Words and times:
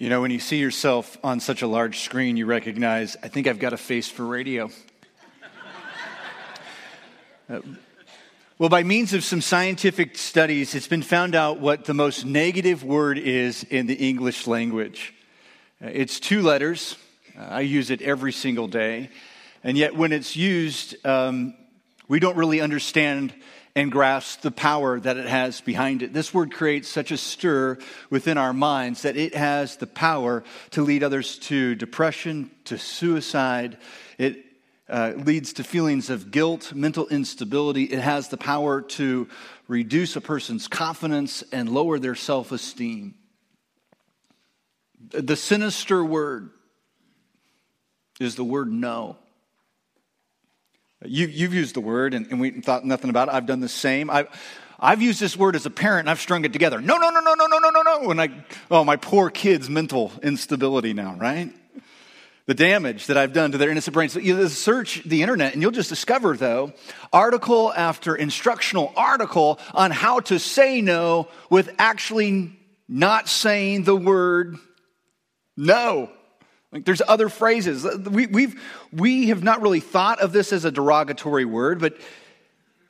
You 0.00 0.08
know, 0.08 0.22
when 0.22 0.30
you 0.30 0.40
see 0.40 0.56
yourself 0.56 1.18
on 1.22 1.40
such 1.40 1.60
a 1.60 1.66
large 1.66 2.00
screen, 2.00 2.38
you 2.38 2.46
recognize, 2.46 3.18
I 3.22 3.28
think 3.28 3.46
I've 3.46 3.58
got 3.58 3.74
a 3.74 3.76
face 3.76 4.08
for 4.08 4.24
radio. 4.24 4.70
uh, 7.50 7.60
well, 8.56 8.70
by 8.70 8.82
means 8.82 9.12
of 9.12 9.22
some 9.22 9.42
scientific 9.42 10.16
studies, 10.16 10.74
it's 10.74 10.88
been 10.88 11.02
found 11.02 11.34
out 11.34 11.60
what 11.60 11.84
the 11.84 11.92
most 11.92 12.24
negative 12.24 12.82
word 12.82 13.18
is 13.18 13.62
in 13.64 13.86
the 13.86 13.94
English 13.94 14.46
language. 14.46 15.12
Uh, 15.84 15.88
it's 15.92 16.18
two 16.18 16.40
letters. 16.40 16.96
Uh, 17.38 17.42
I 17.50 17.60
use 17.60 17.90
it 17.90 18.00
every 18.00 18.32
single 18.32 18.68
day. 18.68 19.10
And 19.62 19.76
yet, 19.76 19.94
when 19.94 20.12
it's 20.12 20.34
used, 20.34 20.96
um, 21.04 21.52
we 22.08 22.20
don't 22.20 22.38
really 22.38 22.62
understand 22.62 23.34
and 23.76 23.92
grasp 23.92 24.40
the 24.40 24.50
power 24.50 24.98
that 24.98 25.16
it 25.16 25.26
has 25.26 25.60
behind 25.60 26.02
it. 26.02 26.12
This 26.12 26.34
word 26.34 26.52
creates 26.52 26.88
such 26.88 27.10
a 27.10 27.16
stir 27.16 27.78
within 28.10 28.36
our 28.36 28.52
minds 28.52 29.02
that 29.02 29.16
it 29.16 29.34
has 29.34 29.76
the 29.76 29.86
power 29.86 30.42
to 30.70 30.82
lead 30.82 31.02
others 31.02 31.38
to 31.38 31.74
depression, 31.74 32.50
to 32.64 32.78
suicide. 32.78 33.78
It 34.18 34.44
uh, 34.88 35.12
leads 35.16 35.52
to 35.54 35.64
feelings 35.64 36.10
of 36.10 36.30
guilt, 36.30 36.74
mental 36.74 37.06
instability. 37.08 37.84
It 37.84 38.00
has 38.00 38.28
the 38.28 38.36
power 38.36 38.82
to 38.82 39.28
reduce 39.68 40.16
a 40.16 40.20
person's 40.20 40.66
confidence 40.66 41.44
and 41.52 41.68
lower 41.68 41.98
their 41.98 42.16
self 42.16 42.50
esteem. 42.50 43.14
The 45.12 45.36
sinister 45.36 46.04
word 46.04 46.50
is 48.18 48.34
the 48.34 48.44
word 48.44 48.70
no. 48.70 49.16
You, 51.04 51.26
have 51.26 51.54
used 51.54 51.74
the 51.74 51.80
word 51.80 52.12
and, 52.12 52.26
and, 52.30 52.40
we 52.40 52.50
thought 52.50 52.84
nothing 52.84 53.08
about 53.08 53.28
it. 53.28 53.34
I've 53.34 53.46
done 53.46 53.60
the 53.60 53.68
same. 53.70 54.10
I've, 54.10 54.28
I've 54.78 55.00
used 55.00 55.18
this 55.18 55.34
word 55.34 55.56
as 55.56 55.64
a 55.64 55.70
parent 55.70 56.00
and 56.00 56.10
I've 56.10 56.20
strung 56.20 56.44
it 56.44 56.52
together. 56.52 56.80
No, 56.80 56.98
no, 56.98 57.08
no, 57.08 57.20
no, 57.20 57.34
no, 57.34 57.46
no, 57.46 57.58
no, 57.58 57.70
no, 57.70 57.82
no. 57.82 58.08
When 58.08 58.20
I, 58.20 58.28
oh, 58.70 58.84
my 58.84 58.96
poor 58.96 59.30
kid's 59.30 59.70
mental 59.70 60.12
instability 60.22 60.92
now, 60.92 61.14
right? 61.18 61.52
The 62.44 62.54
damage 62.54 63.06
that 63.06 63.16
I've 63.16 63.32
done 63.32 63.52
to 63.52 63.58
their 63.58 63.70
innocent 63.70 63.94
brains. 63.94 64.12
So 64.12 64.18
you 64.18 64.46
search 64.48 65.02
the 65.04 65.22
internet 65.22 65.54
and 65.54 65.62
you'll 65.62 65.70
just 65.70 65.88
discover, 65.88 66.36
though, 66.36 66.72
article 67.12 67.72
after 67.72 68.14
instructional 68.14 68.92
article 68.94 69.58
on 69.72 69.90
how 69.92 70.20
to 70.20 70.38
say 70.38 70.82
no 70.82 71.28
with 71.48 71.74
actually 71.78 72.58
not 72.88 73.28
saying 73.28 73.84
the 73.84 73.96
word 73.96 74.56
no. 75.56 76.10
Like 76.72 76.84
there's 76.84 77.02
other 77.06 77.28
phrases. 77.28 77.84
We, 78.08 78.26
we've, 78.26 78.60
we 78.92 79.28
have 79.28 79.42
not 79.42 79.60
really 79.60 79.80
thought 79.80 80.20
of 80.20 80.32
this 80.32 80.52
as 80.52 80.64
a 80.64 80.70
derogatory 80.70 81.44
word, 81.44 81.80
but, 81.80 81.96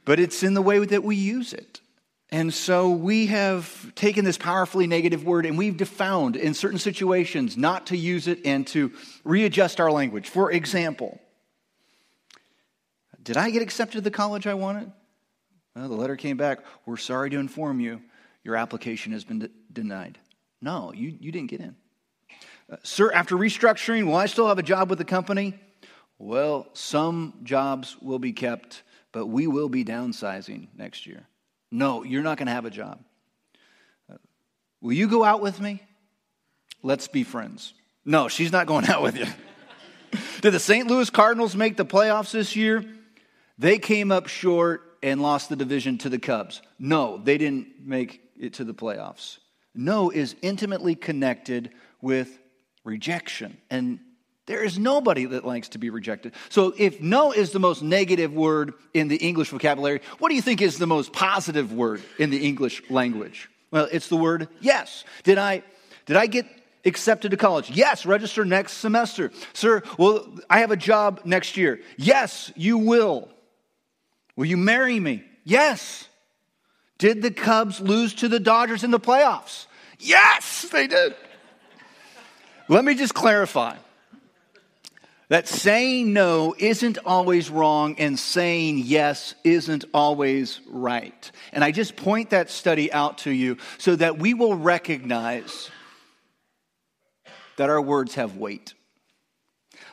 but 0.05 0.21
it's 0.21 0.43
in 0.43 0.55
the 0.55 0.63
way 0.63 0.85
that 0.85 1.03
we 1.03 1.17
use 1.17 1.53
it. 1.53 1.81
And 2.33 2.55
so 2.55 2.91
we 2.91 3.27
have 3.27 3.93
taken 3.97 4.25
this 4.25 4.39
powerfully 4.39 4.87
negative 4.87 5.25
word 5.25 5.47
and 5.47 5.59
we've 5.59 5.77
found 5.89 6.37
in 6.37 6.55
certain 6.55 6.79
situations 6.79 7.57
not 7.57 7.87
to 7.87 7.97
use 7.97 8.29
it 8.29 8.41
and 8.45 8.67
to 8.69 8.93
readjust 9.25 9.81
our 9.81 9.91
language. 9.91 10.29
For 10.29 10.53
example, 10.53 11.19
did 13.23 13.37
I 13.37 13.51
get 13.51 13.63
accepted 13.63 13.99
to 13.99 14.01
the 14.01 14.11
college 14.11 14.47
I 14.47 14.55
wanted? 14.55 14.93
Well, 15.75 15.89
the 15.89 15.95
letter 15.95 16.17
came 16.17 16.37
back. 16.37 16.61
We're 16.87 16.97
sorry 16.97 17.31
to 17.31 17.39
inform 17.39 17.81
you, 17.81 18.01
your 18.45 18.57
application 18.57 19.13
has 19.13 19.25
been 19.25 19.41
de- 19.41 19.51
denied. 19.73 20.19
No, 20.63 20.93
you, 20.93 21.17
you 21.21 21.33
didn't 21.33 21.51
get 21.51 21.61
in. 21.61 21.75
Sir, 22.83 23.13
after 23.13 23.37
restructuring, 23.37 24.07
will 24.07 24.17
I 24.17 24.27
still 24.27 24.49
have 24.49 24.59
a 24.59 24.63
job 24.63 24.91
with 24.91 24.99
the 24.99 25.05
company? 25.05 25.55
Well, 26.19 26.69
some 26.73 27.35
jobs 27.43 27.97
will 28.01 28.19
be 28.19 28.33
kept, 28.33 28.83
but 29.13 29.27
we 29.27 29.47
will 29.47 29.69
be 29.69 29.85
downsizing 29.85 30.69
next 30.77 31.07
year. 31.07 31.27
No, 31.71 32.05
you're 32.05 32.23
not 32.23 32.39
going 32.39 32.47
to 32.47 32.53
have 32.53 32.67
a 32.67 32.71
job. 32.71 33.01
Will 34.81 34.93
you 34.93 35.09
go 35.09 35.25
out 35.25 35.41
with 35.41 35.61
me? 35.61 35.83
Let's 36.83 37.09
be 37.09 37.23
friends. 37.23 37.75
No, 38.05 38.29
she's 38.29 38.53
not 38.53 38.67
going 38.67 38.85
out 38.89 39.03
with 39.03 39.17
you. 39.17 39.27
Did 40.41 40.53
the 40.53 40.61
St. 40.61 40.87
Louis 40.89 41.11
Cardinals 41.11 41.55
make 41.55 41.77
the 41.77 41.85
playoffs 41.85 42.33
this 42.33 42.57
year? 42.57 42.85
They 43.59 43.79
came 43.79 44.11
up 44.11 44.27
short 44.27 44.83
and 45.03 45.21
lost 45.21 45.49
the 45.49 45.57
division 45.57 45.99
to 45.99 46.09
the 46.09 46.19
Cubs. 46.19 46.63
No, 46.79 47.19
they 47.19 47.39
didn't 47.39 47.81
make 47.85 48.23
it 48.39 48.55
to 48.55 48.65
the 48.65 48.75
playoffs. 48.75 49.39
No 49.75 50.11
is 50.11 50.35
intimately 50.43 50.95
connected 50.95 51.71
with 52.01 52.40
rejection. 52.85 53.57
And 53.71 54.01
there 54.47 54.65
is 54.65 54.79
nobody 54.79 55.27
that 55.27 55.45
likes 55.45 55.69
to 55.71 55.79
be 55.79 55.91
rejected. 55.91 56.33
So 56.49 56.75
if 56.77 57.01
no 57.01 57.33
is 57.33 57.53
the 57.53 57.61
most 57.61 57.83
negative 57.83 58.33
word 58.33 58.75
in 58.93 59.09
the 59.09 59.17
English 59.17 59.51
vocabulary, 59.51 60.01
what 60.19 60.29
do 60.29 60.35
you 60.35 60.43
think 60.43 60.61
is 60.61 60.79
the 60.79 60.87
most 60.87 61.13
positive 61.13 61.73
word 61.73 62.03
in 62.19 62.31
the 62.31 62.45
English 62.47 62.83
language? 62.91 63.49
Well, 63.71 63.89
it's 63.93 64.09
the 64.09 64.17
word 64.17 64.49
yes. 64.61 65.05
Did 65.23 65.39
I 65.39 65.63
did 66.07 66.17
I 66.17 66.27
get 66.27 66.47
accepted 66.85 67.31
to 67.31 67.37
college? 67.37 67.71
Yes, 67.71 68.05
register 68.05 68.45
next 68.45 68.79
semester. 68.79 69.31
Sir, 69.53 69.83
well, 69.99 70.27
I 70.49 70.61
have 70.61 70.73
a 70.73 70.77
job 70.77 71.21
next 71.25 71.57
year. 71.57 71.81
Yes, 71.97 72.51
you 72.57 72.79
will. 72.79 73.29
Will 74.35 74.47
you 74.47 74.57
marry 74.57 74.99
me? 74.99 75.23
Yes. 75.45 76.09
Did 76.99 77.23
the 77.23 77.31
Cubs 77.31 77.81
lose 77.81 78.15
to 78.15 78.29
the 78.29 78.41
Dodgers 78.41 78.83
in 78.83 78.91
the 78.91 79.01
playoffs? 79.01 79.67
Yes, 79.99 80.69
they 80.73 80.87
did. 80.87 81.15
Let 82.71 82.85
me 82.85 82.95
just 82.95 83.15
clarify 83.15 83.75
that 85.27 85.49
saying 85.49 86.13
no 86.13 86.55
isn't 86.57 86.99
always 87.05 87.51
wrong 87.51 87.97
and 87.99 88.17
saying 88.17 88.83
yes 88.85 89.35
isn't 89.43 89.85
always 89.93 90.61
right. 90.69 91.33
And 91.53 91.65
I 91.65 91.73
just 91.73 91.97
point 91.97 92.31
that 92.31 92.49
study 92.49 92.93
out 92.93 93.19
to 93.19 93.33
you 93.33 93.57
so 93.79 93.97
that 93.97 94.19
we 94.21 94.35
will 94.35 94.55
recognize 94.55 95.69
that 97.57 97.71
our 97.71 97.83
words 97.83 98.15
have 98.15 98.37
weight. 98.37 98.75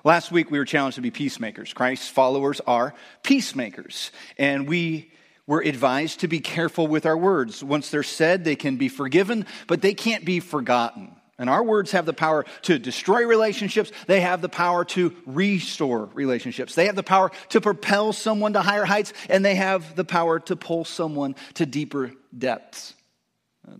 Last 0.04 0.32
week 0.32 0.52
we 0.52 0.60
were 0.60 0.66
challenged 0.66 0.98
to 0.98 1.02
be 1.02 1.10
peacemakers. 1.10 1.74
Christ's 1.74 2.10
followers 2.10 2.62
are 2.68 2.94
peacemakers. 3.24 4.12
And 4.38 4.70
we 4.70 5.12
were 5.48 5.62
advised 5.62 6.20
to 6.20 6.28
be 6.28 6.42
careful 6.42 6.86
with 6.86 7.08
our 7.08 7.18
words. 7.18 7.64
Once 7.64 7.90
they're 7.90 8.04
said, 8.04 8.44
they 8.44 8.56
can 8.56 8.78
be 8.78 8.88
forgiven, 8.88 9.48
but 9.66 9.82
they 9.82 9.96
can't 9.96 10.26
be 10.26 10.40
forgotten. 10.40 11.17
And 11.40 11.50
our 11.50 11.64
words 11.64 11.92
have 11.92 12.06
the 12.06 12.14
power 12.14 12.46
to 12.64 12.80
destroy 12.80 13.26
relationships. 13.26 13.92
They 14.08 14.22
have 14.22 14.42
the 14.42 14.50
power 14.50 14.84
to 14.86 15.16
restore 15.26 16.06
relationships. 16.14 16.74
They 16.74 16.88
have 16.88 16.96
the 16.96 17.04
power 17.04 17.32
to 17.50 17.62
propel 17.62 18.12
someone 18.12 18.54
to 18.54 18.62
higher 18.62 18.86
heights, 18.86 19.14
and 19.30 19.46
they 19.46 19.56
have 19.56 19.96
the 19.96 20.06
power 20.06 20.40
to 20.42 20.56
pull 20.56 20.84
someone 20.84 21.36
to 21.56 21.66
deeper 21.66 22.12
depths. 22.36 22.96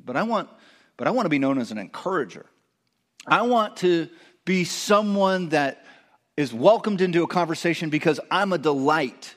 But 0.06 0.16
I 0.16 0.24
want, 0.24 0.50
but 0.98 1.08
I 1.08 1.12
want 1.12 1.26
to 1.26 1.30
be 1.30 1.40
known 1.40 1.58
as 1.58 1.72
an 1.72 1.80
encourager. 1.80 2.46
I 3.26 3.42
want 3.42 3.78
to 3.78 4.08
be 4.46 4.64
someone 4.64 5.50
that 5.50 5.84
is 6.36 6.54
welcomed 6.54 7.02
into 7.02 7.24
a 7.24 7.28
conversation 7.28 7.90
because 7.90 8.20
I'm 8.30 8.54
a 8.54 8.58
delight 8.60 9.34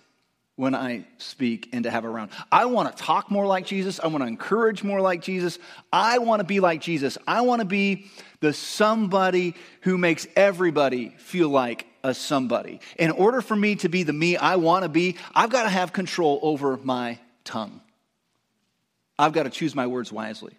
when 0.60 0.74
I 0.74 1.06
speak 1.16 1.70
and 1.72 1.84
to 1.84 1.90
have 1.90 2.04
around. 2.04 2.30
I 2.52 2.66
want 2.66 2.94
to 2.94 3.02
talk 3.02 3.30
more 3.30 3.46
like 3.46 3.64
Jesus. 3.64 3.98
I 3.98 4.08
want 4.08 4.22
to 4.22 4.28
encourage 4.28 4.84
more 4.84 5.00
like 5.00 5.22
Jesus. 5.22 5.58
I 5.90 6.18
want 6.18 6.40
to 6.40 6.44
be 6.44 6.60
like 6.60 6.82
Jesus. 6.82 7.16
I 7.26 7.40
want 7.40 7.60
to 7.60 7.64
be 7.64 8.10
the 8.40 8.52
somebody 8.52 9.54
who 9.80 9.96
makes 9.96 10.26
everybody 10.36 11.14
feel 11.16 11.48
like 11.48 11.86
a 12.04 12.12
somebody. 12.12 12.80
In 12.98 13.10
order 13.10 13.40
for 13.40 13.56
me 13.56 13.76
to 13.76 13.88
be 13.88 14.02
the 14.02 14.12
me 14.12 14.36
I 14.36 14.56
want 14.56 14.82
to 14.82 14.90
be, 14.90 15.16
I've 15.34 15.48
got 15.48 15.62
to 15.62 15.70
have 15.70 15.94
control 15.94 16.38
over 16.42 16.76
my 16.76 17.18
tongue. 17.42 17.80
I've 19.18 19.32
got 19.32 19.44
to 19.44 19.50
choose 19.50 19.74
my 19.74 19.86
words 19.86 20.12
wisely 20.12 20.52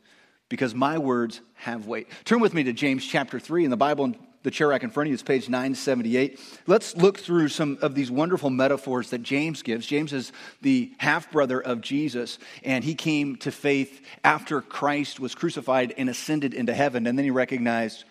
because 0.50 0.74
my 0.74 0.98
words 0.98 1.42
have 1.54 1.86
weight. 1.86 2.08
Turn 2.26 2.40
with 2.40 2.56
me 2.56 2.64
to 2.64 2.74
James 2.74 3.06
chapter 3.06 3.40
3 3.40 3.66
in 3.66 3.70
the 3.70 3.78
Bible 3.78 4.16
the 4.44 4.52
chair 4.52 4.70
rack 4.70 4.84
in 4.84 4.90
front 4.90 5.08
of 5.08 5.12
you 5.12 5.16
is 5.16 5.24
page 5.24 5.50
978. 5.50 6.40
Let's 6.66 6.96
look 6.96 7.20
through 7.20 7.50
some 7.50 7.78
of 7.82 7.94
these 7.94 8.10
wonderful 8.10 8.50
metaphors 8.50 9.12
that 9.12 9.22
James 9.22 9.62
gives. 9.62 9.86
James 9.86 10.14
is 10.14 10.32
the 10.62 10.92
half 10.98 11.32
brother 11.32 11.62
of 11.62 11.82
Jesus, 11.82 12.40
and 12.64 12.84
he 12.84 12.96
came 12.96 13.36
to 13.38 13.52
faith 13.52 14.02
after 14.24 14.62
Christ 14.62 15.20
was 15.20 15.36
crucified 15.36 15.94
and 15.98 16.10
ascended 16.10 16.54
into 16.54 16.74
heaven. 16.74 17.06
And 17.06 17.18
then 17.18 17.26
he 17.26 17.32
recognized, 17.32 18.04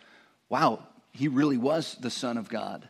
wow, 0.48 0.86
he 1.12 1.28
really 1.28 1.58
was 1.58 1.96
the 2.00 2.10
Son 2.10 2.36
of 2.36 2.48
God. 2.48 2.88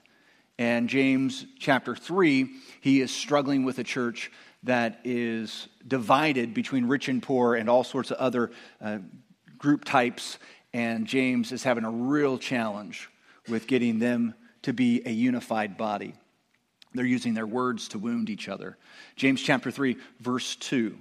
And 0.59 0.91
James 0.91 1.47
chapter 1.59 1.97
3, 1.97 2.51
he 2.83 3.01
is 3.01 3.11
struggling 3.11 3.65
with 3.65 3.79
a 3.79 3.85
church 3.85 4.31
that 4.65 5.01
is 5.05 5.69
divided 5.89 6.53
between 6.53 6.87
rich 6.87 7.09
and 7.09 7.23
poor 7.23 7.55
and 7.55 7.71
all 7.71 7.83
sorts 7.83 8.11
of 8.11 8.19
other 8.19 8.51
uh, 8.83 8.99
group 9.57 9.87
types. 9.87 10.39
And 10.75 11.07
James 11.07 11.51
is 11.53 11.63
having 11.63 11.85
a 11.85 11.91
real 11.91 12.37
challenge 12.37 13.09
with 13.51 13.67
getting 13.67 13.99
them 13.99 14.35
to 14.63 14.73
be 14.73 15.03
a 15.05 15.11
unified 15.11 15.77
body. 15.77 16.15
They're 16.95 17.05
using 17.05 17.35
their 17.35 17.47
words 17.47 17.89
to 17.89 17.99
wound 17.99 18.31
each 18.31 18.49
other. 18.49 18.77
James 19.17 19.41
chapter 19.43 19.71
3, 19.71 19.97
verse 20.21 20.57
2. 20.57 20.97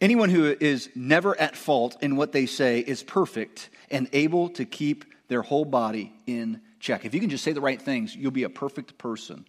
Anyone 0.00 0.30
who 0.30 0.56
is 0.58 0.88
never 0.94 1.38
at 1.38 1.56
fault 1.56 1.96
in 2.00 2.16
what 2.16 2.32
they 2.32 2.46
say 2.46 2.80
is 2.80 3.02
perfect 3.02 3.68
and 3.90 4.08
able 4.12 4.48
to 4.50 4.64
keep 4.64 5.04
their 5.28 5.42
whole 5.42 5.66
body 5.66 6.12
in 6.26 6.62
check. 6.80 7.04
If 7.04 7.12
you 7.12 7.20
can 7.20 7.28
just 7.28 7.44
say 7.44 7.52
the 7.52 7.60
right 7.60 7.80
things, 7.80 8.16
you'll 8.16 8.30
be 8.30 8.44
a 8.44 8.50
perfect 8.50 8.96
person. 8.96 9.46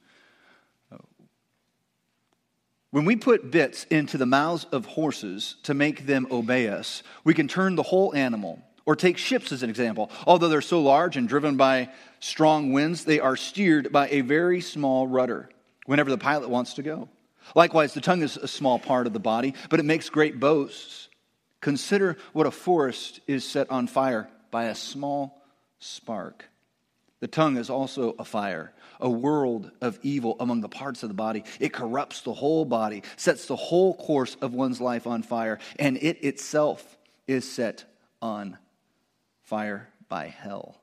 When 2.91 3.05
we 3.05 3.15
put 3.15 3.51
bits 3.51 3.85
into 3.85 4.17
the 4.17 4.25
mouths 4.25 4.65
of 4.73 4.85
horses 4.85 5.55
to 5.63 5.73
make 5.73 6.05
them 6.05 6.27
obey 6.29 6.67
us, 6.67 7.03
we 7.23 7.33
can 7.33 7.47
turn 7.47 7.75
the 7.75 7.83
whole 7.83 8.13
animal 8.13 8.61
Or 8.85 8.95
take 8.95 9.17
ships 9.17 9.51
as 9.51 9.63
an 9.63 9.69
example. 9.69 10.09
Although 10.25 10.49
they're 10.49 10.61
so 10.61 10.81
large 10.81 11.17
and 11.17 11.27
driven 11.27 11.55
by 11.55 11.89
strong 12.19 12.73
winds, 12.73 13.05
they 13.05 13.19
are 13.19 13.35
steered 13.35 13.91
by 13.91 14.09
a 14.09 14.21
very 14.21 14.61
small 14.61 15.07
rudder 15.07 15.49
whenever 15.85 16.09
the 16.09 16.17
pilot 16.17 16.49
wants 16.49 16.73
to 16.75 16.83
go. 16.83 17.09
Likewise, 17.55 17.93
the 17.93 18.01
tongue 18.01 18.21
is 18.21 18.37
a 18.37 18.47
small 18.47 18.79
part 18.79 19.07
of 19.07 19.13
the 19.13 19.19
body, 19.19 19.53
but 19.69 19.79
it 19.79 19.83
makes 19.83 20.09
great 20.09 20.39
boasts. 20.39 21.09
Consider 21.59 22.17
what 22.33 22.47
a 22.47 22.51
forest 22.51 23.19
is 23.27 23.47
set 23.47 23.69
on 23.69 23.87
fire 23.87 24.29
by 24.49 24.65
a 24.65 24.75
small 24.75 25.43
spark. 25.79 26.45
The 27.19 27.27
tongue 27.27 27.57
is 27.57 27.69
also 27.69 28.15
a 28.17 28.25
fire, 28.25 28.73
a 28.99 29.09
world 29.09 29.71
of 29.79 29.99
evil 30.01 30.35
among 30.39 30.61
the 30.61 30.69
parts 30.69 31.03
of 31.03 31.09
the 31.09 31.15
body. 31.15 31.43
It 31.59 31.71
corrupts 31.71 32.21
the 32.21 32.33
whole 32.33 32.65
body, 32.65 33.03
sets 33.15 33.45
the 33.45 33.55
whole 33.55 33.93
course 33.93 34.35
of 34.41 34.53
one's 34.53 34.81
life 34.81 35.05
on 35.05 35.21
fire, 35.21 35.59
and 35.77 35.97
it 35.97 36.23
itself 36.23 36.97
is 37.27 37.49
set 37.49 37.85
on 38.21 38.57
fire 39.51 39.89
by 40.07 40.27
hell. 40.27 40.79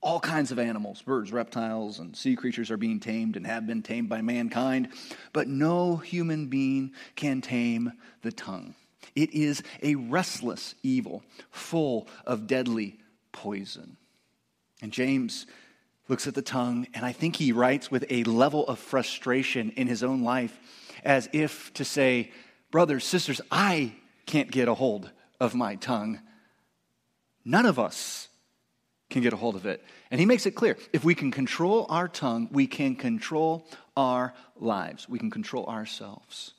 All 0.00 0.20
kinds 0.20 0.52
of 0.52 0.60
animals, 0.60 1.02
birds, 1.02 1.32
reptiles, 1.32 1.98
and 1.98 2.16
sea 2.16 2.36
creatures 2.36 2.70
are 2.70 2.76
being 2.76 3.00
tamed 3.00 3.34
and 3.34 3.44
have 3.44 3.66
been 3.66 3.82
tamed 3.82 4.08
by 4.08 4.22
mankind, 4.22 4.90
but 5.32 5.48
no 5.48 5.96
human 5.96 6.46
being 6.46 6.92
can 7.16 7.40
tame 7.40 7.90
the 8.22 8.30
tongue. 8.30 8.76
It 9.16 9.34
is 9.34 9.64
a 9.82 9.96
restless 9.96 10.76
evil, 10.84 11.24
full 11.50 12.06
of 12.24 12.46
deadly 12.46 13.00
poison. 13.32 13.96
And 14.80 14.92
James 14.92 15.48
looks 16.06 16.28
at 16.28 16.36
the 16.36 16.40
tongue, 16.40 16.86
and 16.94 17.04
I 17.04 17.10
think 17.10 17.34
he 17.34 17.50
writes 17.50 17.90
with 17.90 18.04
a 18.08 18.22
level 18.22 18.64
of 18.68 18.78
frustration 18.78 19.70
in 19.70 19.88
his 19.88 20.04
own 20.04 20.22
life, 20.22 20.56
as 21.02 21.28
if 21.32 21.74
to 21.74 21.84
say, 21.84 22.30
Brothers, 22.70 23.02
sisters, 23.02 23.40
I 23.50 23.94
can't 24.24 24.52
get 24.52 24.68
a 24.68 24.74
hold 24.74 25.10
of 25.40 25.56
my 25.56 25.74
tongue. 25.74 26.20
None 27.44 27.66
of 27.66 27.78
us 27.78 28.28
can 29.10 29.22
get 29.22 29.32
a 29.32 29.36
hold 29.36 29.56
of 29.56 29.66
it. 29.66 29.84
And 30.10 30.18
he 30.18 30.26
makes 30.26 30.46
it 30.46 30.52
clear 30.52 30.76
if 30.92 31.04
we 31.04 31.14
can 31.14 31.30
control 31.30 31.86
our 31.88 32.08
tongue, 32.08 32.48
we 32.50 32.66
can 32.66 32.96
control 32.96 33.68
our 33.96 34.34
lives, 34.56 35.08
we 35.08 35.18
can 35.18 35.30
control 35.30 35.66
ourselves. 35.66 36.54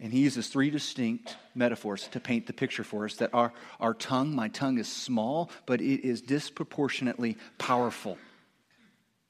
And 0.00 0.12
he 0.12 0.20
uses 0.20 0.48
three 0.48 0.70
distinct 0.70 1.36
metaphors 1.54 2.08
to 2.08 2.18
paint 2.18 2.46
the 2.46 2.52
picture 2.52 2.82
for 2.82 3.04
us 3.04 3.16
that 3.16 3.30
our, 3.32 3.52
our 3.78 3.94
tongue, 3.94 4.34
my 4.34 4.48
tongue 4.48 4.78
is 4.78 4.90
small, 4.90 5.50
but 5.64 5.80
it 5.80 6.04
is 6.04 6.20
disproportionately 6.20 7.36
powerful. 7.58 8.18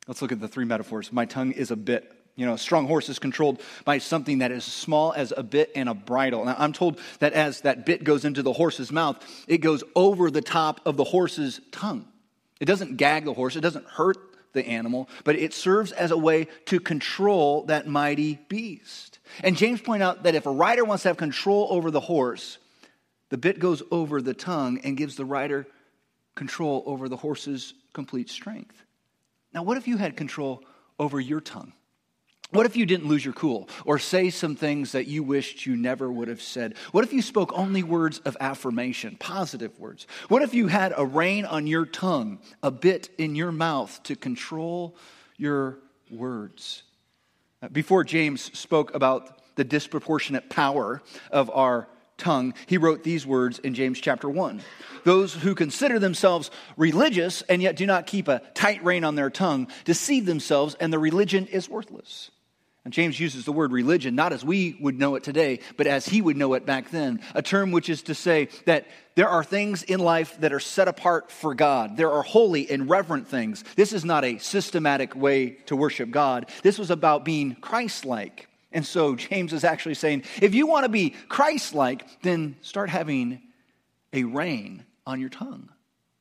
Let's 0.08 0.22
look 0.22 0.32
at 0.32 0.40
the 0.40 0.48
three 0.48 0.64
metaphors. 0.64 1.12
My 1.12 1.26
tongue 1.26 1.52
is 1.52 1.70
a 1.70 1.76
bit. 1.76 2.10
You 2.34 2.46
know, 2.46 2.54
a 2.54 2.58
strong 2.58 2.86
horse 2.86 3.08
is 3.08 3.18
controlled 3.18 3.60
by 3.84 3.98
something 3.98 4.38
that 4.38 4.52
is 4.52 4.64
small 4.64 5.12
as 5.12 5.34
a 5.36 5.42
bit 5.42 5.70
and 5.74 5.88
a 5.88 5.94
bridle. 5.94 6.44
Now, 6.44 6.56
I'm 6.58 6.72
told 6.72 6.98
that 7.18 7.34
as 7.34 7.60
that 7.62 7.84
bit 7.84 8.04
goes 8.04 8.24
into 8.24 8.42
the 8.42 8.52
horse's 8.52 8.90
mouth, 8.90 9.22
it 9.46 9.58
goes 9.58 9.84
over 9.94 10.30
the 10.30 10.40
top 10.40 10.80
of 10.86 10.96
the 10.96 11.04
horse's 11.04 11.60
tongue. 11.72 12.08
It 12.58 12.64
doesn't 12.64 12.96
gag 12.96 13.24
the 13.24 13.34
horse, 13.34 13.56
it 13.56 13.60
doesn't 13.60 13.86
hurt 13.86 14.16
the 14.52 14.66
animal, 14.66 15.08
but 15.24 15.36
it 15.36 15.52
serves 15.52 15.92
as 15.92 16.10
a 16.10 16.16
way 16.16 16.46
to 16.66 16.80
control 16.80 17.64
that 17.64 17.86
mighty 17.86 18.38
beast. 18.48 19.18
And 19.42 19.56
James 19.56 19.80
pointed 19.80 20.04
out 20.04 20.22
that 20.22 20.34
if 20.34 20.46
a 20.46 20.50
rider 20.50 20.84
wants 20.84 21.02
to 21.02 21.10
have 21.10 21.16
control 21.16 21.68
over 21.70 21.90
the 21.90 22.00
horse, 22.00 22.58
the 23.30 23.38
bit 23.38 23.58
goes 23.58 23.82
over 23.90 24.22
the 24.22 24.34
tongue 24.34 24.80
and 24.84 24.96
gives 24.96 25.16
the 25.16 25.24
rider 25.24 25.66
control 26.34 26.82
over 26.86 27.08
the 27.08 27.16
horse's 27.16 27.74
complete 27.92 28.30
strength. 28.30 28.82
Now, 29.52 29.62
what 29.62 29.76
if 29.76 29.86
you 29.86 29.96
had 29.96 30.16
control 30.16 30.62
over 30.98 31.20
your 31.20 31.40
tongue? 31.40 31.72
What 32.52 32.66
if 32.66 32.76
you 32.76 32.84
didn't 32.84 33.08
lose 33.08 33.24
your 33.24 33.32
cool 33.32 33.66
or 33.86 33.98
say 33.98 34.28
some 34.28 34.56
things 34.56 34.92
that 34.92 35.06
you 35.06 35.22
wished 35.22 35.64
you 35.64 35.74
never 35.74 36.12
would 36.12 36.28
have 36.28 36.42
said? 36.42 36.74
What 36.92 37.02
if 37.02 37.12
you 37.12 37.22
spoke 37.22 37.50
only 37.54 37.82
words 37.82 38.18
of 38.20 38.36
affirmation, 38.40 39.16
positive 39.18 39.78
words? 39.80 40.06
What 40.28 40.42
if 40.42 40.52
you 40.52 40.68
had 40.68 40.92
a 40.94 41.04
rein 41.04 41.46
on 41.46 41.66
your 41.66 41.86
tongue, 41.86 42.40
a 42.62 42.70
bit 42.70 43.08
in 43.16 43.34
your 43.34 43.52
mouth 43.52 44.02
to 44.04 44.16
control 44.16 44.96
your 45.38 45.78
words? 46.10 46.82
Uh, 47.62 47.68
before 47.68 48.04
James 48.04 48.56
spoke 48.58 48.94
about 48.94 49.40
the 49.56 49.64
disproportionate 49.64 50.50
power 50.50 51.00
of 51.30 51.50
our 51.50 51.88
tongue, 52.18 52.52
he 52.66 52.76
wrote 52.76 53.02
these 53.02 53.26
words 53.26 53.60
in 53.60 53.72
James 53.72 53.98
chapter 53.98 54.28
1. 54.28 54.60
Those 55.04 55.32
who 55.32 55.54
consider 55.54 55.98
themselves 55.98 56.50
religious 56.76 57.40
and 57.42 57.62
yet 57.62 57.76
do 57.76 57.86
not 57.86 58.06
keep 58.06 58.28
a 58.28 58.42
tight 58.52 58.84
rein 58.84 59.04
on 59.04 59.14
their 59.14 59.30
tongue 59.30 59.68
deceive 59.86 60.26
themselves, 60.26 60.74
and 60.78 60.92
the 60.92 60.98
religion 60.98 61.46
is 61.46 61.66
worthless. 61.66 62.30
And 62.84 62.92
James 62.92 63.20
uses 63.20 63.44
the 63.44 63.52
word 63.52 63.70
religion 63.70 64.16
not 64.16 64.32
as 64.32 64.44
we 64.44 64.76
would 64.80 64.98
know 64.98 65.14
it 65.14 65.22
today, 65.22 65.60
but 65.76 65.86
as 65.86 66.06
he 66.06 66.20
would 66.20 66.36
know 66.36 66.54
it 66.54 66.66
back 66.66 66.90
then. 66.90 67.20
A 67.34 67.42
term 67.42 67.70
which 67.70 67.88
is 67.88 68.02
to 68.02 68.14
say 68.14 68.48
that 68.66 68.88
there 69.14 69.28
are 69.28 69.44
things 69.44 69.84
in 69.84 70.00
life 70.00 70.36
that 70.40 70.52
are 70.52 70.60
set 70.60 70.88
apart 70.88 71.30
for 71.30 71.54
God. 71.54 71.96
There 71.96 72.10
are 72.10 72.22
holy 72.22 72.68
and 72.68 72.90
reverent 72.90 73.28
things. 73.28 73.62
This 73.76 73.92
is 73.92 74.04
not 74.04 74.24
a 74.24 74.38
systematic 74.38 75.14
way 75.14 75.50
to 75.66 75.76
worship 75.76 76.10
God. 76.10 76.50
This 76.62 76.78
was 76.78 76.90
about 76.90 77.24
being 77.24 77.54
Christ 77.56 78.04
like. 78.04 78.48
And 78.72 78.84
so 78.84 79.14
James 79.14 79.52
is 79.52 79.64
actually 79.64 79.94
saying 79.94 80.24
if 80.40 80.54
you 80.54 80.66
want 80.66 80.84
to 80.84 80.88
be 80.88 81.10
Christ 81.28 81.74
like, 81.74 82.22
then 82.22 82.56
start 82.62 82.90
having 82.90 83.42
a 84.12 84.24
rein 84.24 84.84
on 85.06 85.20
your 85.20 85.28
tongue. 85.28 85.68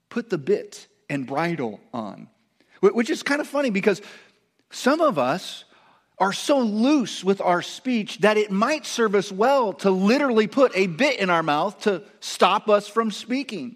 Put 0.09 0.29
the 0.29 0.37
bit 0.37 0.87
and 1.09 1.25
bridle 1.25 1.79
on. 1.91 2.27
Which 2.81 3.09
is 3.09 3.23
kind 3.23 3.41
of 3.41 3.47
funny 3.47 3.69
because 3.69 4.01
some 4.69 5.01
of 5.01 5.17
us 5.17 5.65
are 6.17 6.33
so 6.33 6.59
loose 6.59 7.23
with 7.23 7.41
our 7.41 7.61
speech 7.61 8.19
that 8.19 8.37
it 8.37 8.51
might 8.51 8.85
serve 8.85 9.15
us 9.15 9.31
well 9.31 9.73
to 9.73 9.89
literally 9.89 10.47
put 10.47 10.71
a 10.75 10.87
bit 10.87 11.19
in 11.19 11.29
our 11.29 11.41
mouth 11.41 11.79
to 11.81 12.03
stop 12.19 12.69
us 12.69 12.87
from 12.87 13.11
speaking, 13.11 13.75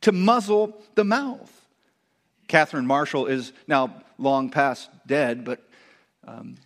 to 0.00 0.12
muzzle 0.12 0.80
the 0.94 1.04
mouth. 1.04 1.50
Catherine 2.48 2.86
Marshall 2.86 3.26
is 3.26 3.52
now 3.66 4.02
long 4.18 4.50
past 4.50 4.88
dead, 5.06 5.44
but 5.44 5.60
um, 6.26 6.56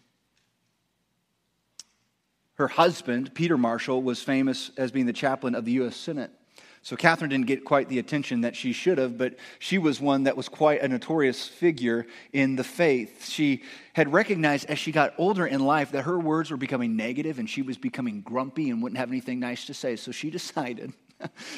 her 2.54 2.68
husband, 2.68 3.34
Peter 3.34 3.58
Marshall, 3.58 4.02
was 4.02 4.22
famous 4.22 4.70
as 4.76 4.90
being 4.90 5.06
the 5.06 5.12
chaplain 5.12 5.54
of 5.54 5.64
the 5.64 5.72
U.S. 5.72 5.96
Senate. 5.96 6.30
So 6.86 6.94
Catherine 6.94 7.30
didn't 7.30 7.46
get 7.46 7.64
quite 7.64 7.88
the 7.88 7.98
attention 7.98 8.42
that 8.42 8.54
she 8.54 8.72
should 8.72 8.98
have, 8.98 9.18
but 9.18 9.34
she 9.58 9.76
was 9.76 10.00
one 10.00 10.22
that 10.22 10.36
was 10.36 10.48
quite 10.48 10.82
a 10.82 10.88
notorious 10.88 11.48
figure 11.48 12.06
in 12.32 12.54
the 12.54 12.62
faith. 12.62 13.28
She 13.28 13.64
had 13.94 14.12
recognized 14.12 14.66
as 14.66 14.78
she 14.78 14.92
got 14.92 15.12
older 15.18 15.48
in 15.48 15.66
life 15.66 15.90
that 15.90 16.02
her 16.02 16.16
words 16.16 16.52
were 16.52 16.56
becoming 16.56 16.94
negative 16.94 17.40
and 17.40 17.50
she 17.50 17.60
was 17.60 17.76
becoming 17.76 18.20
grumpy 18.20 18.70
and 18.70 18.80
wouldn't 18.80 19.00
have 19.00 19.10
anything 19.10 19.40
nice 19.40 19.64
to 19.64 19.74
say. 19.74 19.96
So 19.96 20.12
she 20.12 20.30
decided 20.38 20.92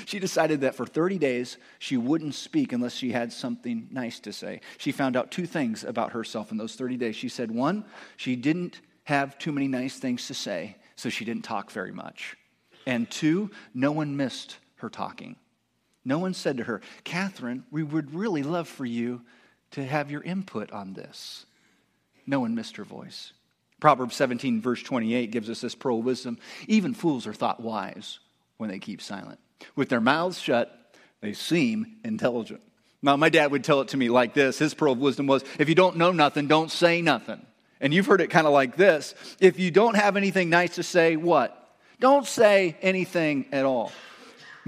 she 0.06 0.18
decided 0.18 0.62
that 0.62 0.74
for 0.74 0.86
30 0.86 1.18
days 1.18 1.58
she 1.78 1.98
wouldn't 1.98 2.34
speak 2.34 2.72
unless 2.72 2.94
she 2.94 3.12
had 3.12 3.30
something 3.30 3.86
nice 3.90 4.20
to 4.20 4.32
say. 4.32 4.62
She 4.78 4.92
found 4.92 5.14
out 5.14 5.30
two 5.30 5.44
things 5.44 5.84
about 5.84 6.12
herself 6.12 6.52
in 6.52 6.56
those 6.56 6.74
30 6.74 6.96
days. 6.96 7.16
She 7.16 7.28
said, 7.28 7.50
one, 7.50 7.84
she 8.16 8.34
didn't 8.34 8.80
have 9.04 9.36
too 9.36 9.52
many 9.52 9.68
nice 9.68 9.98
things 9.98 10.26
to 10.28 10.32
say, 10.32 10.76
so 10.96 11.10
she 11.10 11.26
didn't 11.26 11.44
talk 11.44 11.70
very 11.70 11.92
much. 11.92 12.34
And 12.86 13.10
two, 13.10 13.50
no 13.74 13.92
one 13.92 14.16
missed 14.16 14.56
her 14.78 14.90
talking. 14.90 15.36
No 16.04 16.18
one 16.18 16.34
said 16.34 16.56
to 16.56 16.64
her, 16.64 16.80
Catherine, 17.04 17.64
we 17.70 17.82
would 17.82 18.14
really 18.14 18.42
love 18.42 18.68
for 18.68 18.84
you 18.84 19.22
to 19.72 19.84
have 19.84 20.10
your 20.10 20.22
input 20.22 20.72
on 20.72 20.94
this. 20.94 21.44
No 22.26 22.40
one 22.40 22.54
missed 22.54 22.76
her 22.76 22.84
voice. 22.84 23.32
Proverbs 23.80 24.16
17, 24.16 24.60
verse 24.60 24.82
28, 24.82 25.30
gives 25.30 25.48
us 25.50 25.60
this 25.60 25.74
pearl 25.74 25.98
of 25.98 26.04
wisdom. 26.04 26.38
Even 26.66 26.94
fools 26.94 27.26
are 27.26 27.34
thought 27.34 27.60
wise 27.60 28.18
when 28.56 28.70
they 28.70 28.78
keep 28.78 29.00
silent. 29.00 29.38
With 29.76 29.88
their 29.88 30.00
mouths 30.00 30.40
shut, 30.40 30.74
they 31.20 31.32
seem 31.32 31.96
intelligent. 32.04 32.60
Now, 33.02 33.16
my 33.16 33.28
dad 33.28 33.52
would 33.52 33.62
tell 33.62 33.80
it 33.80 33.88
to 33.88 33.96
me 33.96 34.08
like 34.08 34.34
this. 34.34 34.58
His 34.58 34.74
pearl 34.74 34.92
of 34.92 34.98
wisdom 34.98 35.26
was 35.26 35.44
if 35.58 35.68
you 35.68 35.74
don't 35.74 35.96
know 35.96 36.10
nothing, 36.10 36.48
don't 36.48 36.70
say 36.70 37.00
nothing. 37.00 37.44
And 37.80 37.94
you've 37.94 38.06
heard 38.06 38.20
it 38.20 38.28
kind 38.28 38.46
of 38.46 38.52
like 38.52 38.76
this 38.76 39.14
if 39.40 39.58
you 39.60 39.70
don't 39.70 39.94
have 39.94 40.16
anything 40.16 40.50
nice 40.50 40.74
to 40.76 40.82
say, 40.82 41.16
what? 41.16 41.54
Don't 42.00 42.26
say 42.26 42.76
anything 42.82 43.46
at 43.52 43.64
all. 43.64 43.92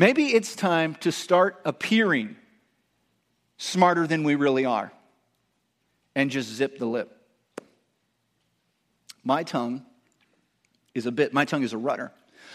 Maybe 0.01 0.29
it's 0.29 0.57
time 0.57 0.95
to 1.01 1.13
start 1.13 1.61
appearing 1.67 2.37
smarter 3.59 4.07
than 4.07 4.25
we 4.25 4.35
really 4.35 4.65
are 4.65 4.91
and 6.15 6.31
just 6.31 6.49
zip 6.49 6.79
the 6.79 6.87
lip. 6.87 7.15
My 9.23 9.43
tongue 9.43 9.85
is 10.95 11.05
a 11.05 11.13
bit, 11.13 11.35
my 11.35 11.45
tongue 11.45 11.65
is 11.65 11.75
a 11.75 11.77
rudder. 11.77 12.13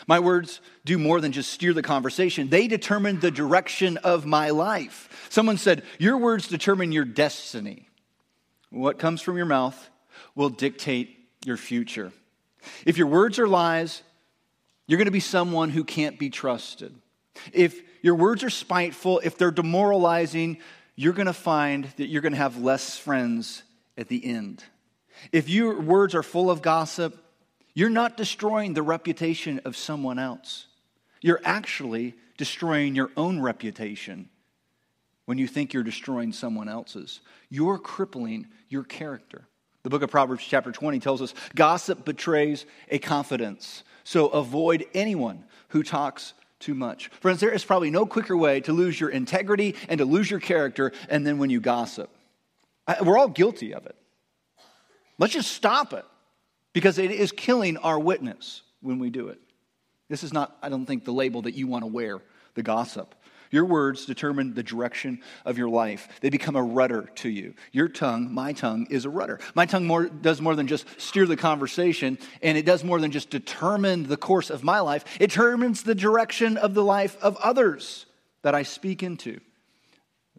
My 0.08 0.20
words 0.20 0.60
do 0.86 0.98
more 0.98 1.22
than 1.22 1.32
just 1.32 1.52
steer 1.52 1.72
the 1.72 1.84
conversation, 1.84 2.50
they 2.50 2.68
determine 2.68 3.20
the 3.20 3.30
direction 3.30 3.98
of 3.98 4.25
my 4.25 4.50
life. 4.50 5.28
Someone 5.30 5.58
said, 5.58 5.84
Your 6.00 6.18
words 6.18 6.48
determine 6.48 6.92
your 6.92 7.06
destiny. 7.06 7.88
What 8.72 8.98
comes 8.98 9.22
from 9.22 9.38
your 9.38 9.46
mouth 9.46 9.92
will 10.34 10.50
dictate 10.50 11.16
your 11.46 11.58
future. 11.58 12.12
If 12.88 12.98
your 12.98 13.06
words 13.06 13.38
are 13.38 13.48
lies, 13.48 14.02
you're 14.88 14.98
going 14.98 15.06
to 15.06 15.12
be 15.12 15.20
someone 15.20 15.70
who 15.70 15.84
can't 15.84 16.18
be 16.18 16.32
trusted. 16.32 16.96
If 17.54 17.82
your 18.01 18.15
words 18.15 18.44
are 18.44 18.50
spiteful, 18.50 19.22
if 19.24 19.38
they're 19.38 19.51
demoralizing, 19.51 20.58
you're 20.96 21.13
going 21.13 21.25
to 21.27 21.34
find 21.34 21.86
that 21.98 22.08
you're 22.08 22.22
going 22.22 22.34
to 22.34 22.38
have 22.38 22.58
less 22.58 22.98
friends 22.98 23.63
at 23.98 24.08
the 24.08 24.24
end. 24.25 24.63
If 25.32 25.50
your 25.50 25.80
words 25.80 26.15
are 26.15 26.24
full 26.24 26.50
of 26.50 26.62
gossip, 26.62 27.18
you're 27.74 27.89
not 27.89 28.18
destroying 28.18 28.74
the 28.74 28.82
reputation 28.82 29.60
of 29.65 29.75
someone 29.75 30.20
else. 30.20 30.68
You're 31.22 31.42
actually 31.44 32.15
destroying 32.38 32.96
your 32.96 33.12
own 33.18 33.42
reputation 33.42 34.30
when 35.25 35.38
you 35.38 35.48
think 35.48 35.74
you're 35.74 35.84
destroying 35.84 36.32
someone 36.32 36.70
else's. 36.70 37.20
You're 37.50 37.77
crippling 37.77 38.48
your 38.70 38.84
character. 38.84 39.48
The 39.84 39.89
book 39.89 40.01
of 40.01 40.10
Proverbs, 40.10 40.44
chapter 40.44 40.72
20, 40.72 41.00
tells 41.00 41.22
us 41.22 41.34
gossip 41.54 42.06
betrays 42.06 42.65
a 42.89 43.00
confidence. 43.00 43.84
So 44.04 44.27
avoid 44.27 44.86
anyone 44.94 45.44
who 45.70 45.84
talks 45.84 46.34
too 46.59 46.74
much. 46.74 47.09
Friends, 47.19 47.39
there 47.39 47.51
is 47.51 47.63
probably 47.63 47.89
no 47.89 48.05
quicker 48.05 48.35
way 48.35 48.62
to 48.62 48.74
lose 48.74 49.00
your 49.00 49.09
integrity 49.09 49.75
and 49.89 49.97
to 50.00 50.05
lose 50.05 50.29
your 50.29 50.39
character 50.39 50.91
and 51.09 51.25
then 51.25 51.38
when 51.38 51.50
you 51.50 51.59
gossip. 51.59 52.09
We're 53.03 53.17
all 53.17 53.27
guilty 53.27 53.74
of 53.74 53.85
it. 53.85 53.95
Let's 55.17 55.33
just 55.33 55.51
stop 55.51 55.93
it 55.93 56.05
because 56.74 56.97
it 56.97 57.12
is 57.12 57.31
killing 57.31 57.77
our 57.77 58.00
witness 58.00 58.62
when 58.81 59.00
we 59.00 59.09
do 59.09 59.29
it. 59.29 59.39
This 60.09 60.24
is 60.24 60.33
not, 60.33 60.55
I 60.62 60.69
don't 60.69 60.85
think, 60.85 61.03
the 61.03 61.13
label 61.13 61.43
that 61.43 61.55
you 61.55 61.67
want 61.67 61.83
to 61.83 61.88
wear, 61.88 62.21
the 62.53 62.63
gossip. 62.63 63.15
Your 63.52 63.66
words 63.66 64.06
determine 64.06 64.54
the 64.54 64.64
direction 64.64 65.22
of 65.46 65.58
your 65.58 65.70
life. 65.70 66.08
They 66.22 66.30
become 66.30 66.56
a 66.56 66.64
rudder 66.64 67.10
to 67.16 67.30
you. 67.30 67.54
Your 67.72 67.88
tongue, 67.88 68.34
my 68.34 68.54
tongue, 68.54 68.88
is 68.90 69.06
a 69.06 69.10
rudder. 69.10 69.40
My 69.54 69.66
tongue 69.66 69.86
more, 69.86 70.08
does 70.08 70.42
more 70.42 70.56
than 70.56 70.68
just 70.68 70.86
steer 71.00 71.25
the 71.25 71.38
conversation, 71.38 72.18
and 72.42 72.58
it 72.58 72.66
does 72.66 72.84
more 72.84 73.00
than 73.00 73.12
just 73.12 73.30
determine 73.30 74.08
the 74.08 74.18
course 74.18 74.50
of 74.50 74.64
my 74.64 74.80
life. 74.80 75.06
It 75.20 75.30
determines 75.30 75.84
the 75.84 75.96
direction 75.96 76.58
of 76.58 76.74
the 76.74 76.84
life 76.84 77.18
of 77.22 77.38
others 77.38 78.06
that 78.42 78.56
I 78.56 78.64
speak 78.64 79.04
into. 79.04 79.40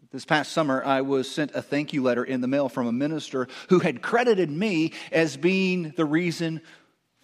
This 0.09 0.23
past 0.23 0.53
summer, 0.53 0.83
I 0.85 1.01
was 1.01 1.29
sent 1.29 1.51
a 1.53 1.61
thank 1.61 1.91
you 1.91 2.01
letter 2.01 2.23
in 2.23 2.39
the 2.39 2.47
mail 2.47 2.69
from 2.69 2.87
a 2.87 2.93
minister 2.93 3.47
who 3.67 3.79
had 3.79 4.01
credited 4.01 4.49
me 4.49 4.93
as 5.11 5.35
being 5.35 5.93
the 5.97 6.05
reason 6.05 6.61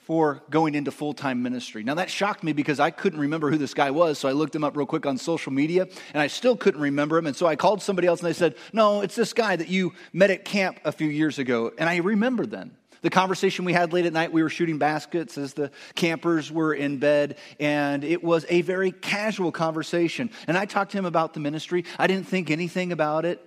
for 0.03 0.43
going 0.49 0.75
into 0.75 0.91
full 0.91 1.13
time 1.13 1.41
ministry. 1.41 1.83
Now, 1.83 1.95
that 1.95 2.09
shocked 2.09 2.43
me 2.43 2.53
because 2.53 2.79
I 2.79 2.91
couldn't 2.91 3.19
remember 3.19 3.49
who 3.49 3.57
this 3.57 3.73
guy 3.73 3.91
was, 3.91 4.19
so 4.19 4.27
I 4.27 4.33
looked 4.33 4.55
him 4.55 4.63
up 4.63 4.75
real 4.75 4.85
quick 4.85 5.05
on 5.05 5.17
social 5.17 5.51
media, 5.51 5.87
and 6.13 6.21
I 6.21 6.27
still 6.27 6.57
couldn't 6.57 6.81
remember 6.81 7.17
him. 7.17 7.27
And 7.27 7.35
so 7.35 7.45
I 7.45 7.55
called 7.55 7.81
somebody 7.81 8.07
else 8.07 8.19
and 8.19 8.29
they 8.29 8.33
said, 8.33 8.55
No, 8.71 9.01
it's 9.01 9.15
this 9.15 9.33
guy 9.33 9.55
that 9.55 9.69
you 9.69 9.93
met 10.11 10.29
at 10.29 10.45
camp 10.45 10.79
a 10.83 10.91
few 10.91 11.07
years 11.07 11.39
ago. 11.39 11.71
And 11.77 11.89
I 11.89 11.97
remember 11.97 12.45
then. 12.45 12.75
The 13.01 13.09
conversation 13.09 13.65
we 13.65 13.73
had 13.73 13.91
late 13.91 14.05
at 14.05 14.13
night, 14.13 14.31
we 14.31 14.43
were 14.43 14.49
shooting 14.49 14.77
baskets 14.77 15.37
as 15.37 15.53
the 15.53 15.71
campers 15.93 16.49
were 16.49 16.73
in 16.73 16.99
bed, 16.99 17.37
and 17.59 18.01
it 18.05 18.23
was 18.23 18.45
a 18.47 18.61
very 18.61 18.91
casual 18.91 19.51
conversation. 19.51 20.29
And 20.47 20.57
I 20.57 20.65
talked 20.65 20.91
to 20.93 20.97
him 20.97 21.05
about 21.05 21.33
the 21.33 21.41
ministry. 21.41 21.83
I 21.99 22.07
didn't 22.07 22.27
think 22.27 22.49
anything 22.49 22.93
about 22.93 23.25
it, 23.25 23.45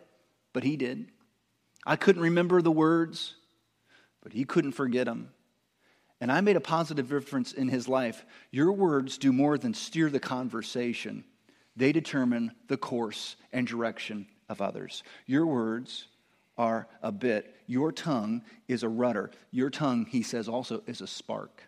but 0.52 0.62
he 0.62 0.76
did. 0.76 1.06
I 1.86 1.96
couldn't 1.96 2.20
remember 2.20 2.60
the 2.60 2.70
words, 2.70 3.34
but 4.22 4.34
he 4.34 4.44
couldn't 4.44 4.72
forget 4.72 5.06
them 5.06 5.30
and 6.20 6.32
I 6.32 6.40
made 6.40 6.56
a 6.56 6.60
positive 6.60 7.08
difference 7.08 7.52
in 7.52 7.68
his 7.68 7.88
life, 7.88 8.24
your 8.50 8.72
words 8.72 9.18
do 9.18 9.32
more 9.32 9.58
than 9.58 9.74
steer 9.74 10.08
the 10.10 10.20
conversation, 10.20 11.24
they 11.76 11.92
determine 11.92 12.52
the 12.68 12.78
course 12.78 13.36
and 13.52 13.66
direction 13.66 14.26
of 14.48 14.62
others. 14.62 15.02
Your 15.26 15.46
words 15.46 16.06
are 16.56 16.88
a 17.02 17.12
bit. 17.12 17.54
Your 17.66 17.92
tongue 17.92 18.42
is 18.66 18.82
a 18.82 18.88
rudder. 18.88 19.30
Your 19.50 19.70
tongue, 19.70 20.06
he 20.06 20.22
says, 20.22 20.48
also 20.48 20.82
is 20.86 21.00
a 21.00 21.06
spark. 21.06 21.62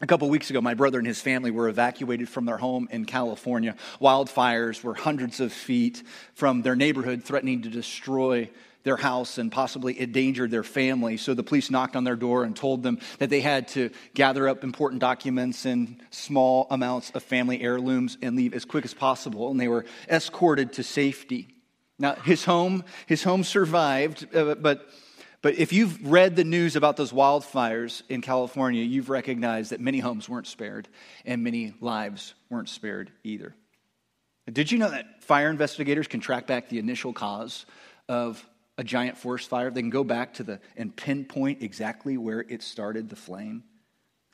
A 0.00 0.06
couple 0.06 0.28
weeks 0.30 0.48
ago, 0.48 0.60
my 0.60 0.74
brother 0.74 0.98
and 0.98 1.06
his 1.06 1.20
family 1.20 1.50
were 1.50 1.68
evacuated 1.68 2.28
from 2.28 2.44
their 2.44 2.56
home 2.56 2.88
in 2.90 3.04
California. 3.04 3.74
Wildfires 4.00 4.82
were 4.84 4.94
hundreds 4.94 5.40
of 5.40 5.52
feet 5.52 6.04
from 6.34 6.62
their 6.62 6.76
neighborhood, 6.76 7.24
threatening 7.24 7.62
to 7.62 7.68
destroy 7.68 8.48
their 8.84 8.96
house 8.96 9.38
and 9.38 9.50
possibly 9.50 9.98
endangered 10.00 10.50
their 10.50 10.62
family. 10.62 11.16
So 11.16 11.34
the 11.34 11.42
police 11.42 11.70
knocked 11.70 11.96
on 11.96 12.04
their 12.04 12.16
door 12.16 12.44
and 12.44 12.54
told 12.54 12.82
them 12.82 12.98
that 13.18 13.30
they 13.30 13.40
had 13.40 13.68
to 13.68 13.90
gather 14.14 14.48
up 14.48 14.64
important 14.64 15.00
documents 15.00 15.64
and 15.64 16.00
small 16.10 16.66
amounts 16.70 17.10
of 17.10 17.22
family 17.22 17.60
heirlooms 17.60 18.16
and 18.22 18.36
leave 18.36 18.54
as 18.54 18.64
quick 18.64 18.84
as 18.84 18.94
possible. 18.94 19.50
And 19.50 19.60
they 19.60 19.68
were 19.68 19.84
escorted 20.08 20.74
to 20.74 20.82
safety. 20.82 21.48
Now, 21.98 22.14
his 22.14 22.44
home, 22.44 22.84
his 23.06 23.22
home 23.24 23.42
survived, 23.42 24.34
uh, 24.34 24.54
but, 24.54 24.88
but 25.42 25.58
if 25.58 25.72
you've 25.72 26.10
read 26.10 26.36
the 26.36 26.44
news 26.44 26.76
about 26.76 26.96
those 26.96 27.12
wildfires 27.12 28.02
in 28.08 28.20
California, 28.20 28.84
you've 28.84 29.10
recognized 29.10 29.72
that 29.72 29.80
many 29.80 29.98
homes 29.98 30.28
weren't 30.28 30.46
spared 30.46 30.88
and 31.24 31.42
many 31.42 31.74
lives 31.80 32.34
weren't 32.50 32.68
spared 32.68 33.10
either. 33.24 33.54
Did 34.50 34.70
you 34.72 34.78
know 34.78 34.90
that 34.90 35.22
fire 35.24 35.50
investigators 35.50 36.06
can 36.06 36.20
track 36.20 36.46
back 36.46 36.68
the 36.68 36.78
initial 36.78 37.12
cause 37.12 37.66
of 38.08 38.46
a 38.78 38.84
giant 38.84 39.18
forest 39.18 39.50
fire, 39.50 39.70
they 39.70 39.82
can 39.82 39.90
go 39.90 40.04
back 40.04 40.34
to 40.34 40.44
the 40.44 40.60
and 40.76 40.96
pinpoint 40.96 41.62
exactly 41.62 42.16
where 42.16 42.40
it 42.48 42.62
started 42.62 43.10
the 43.10 43.16
flame. 43.16 43.64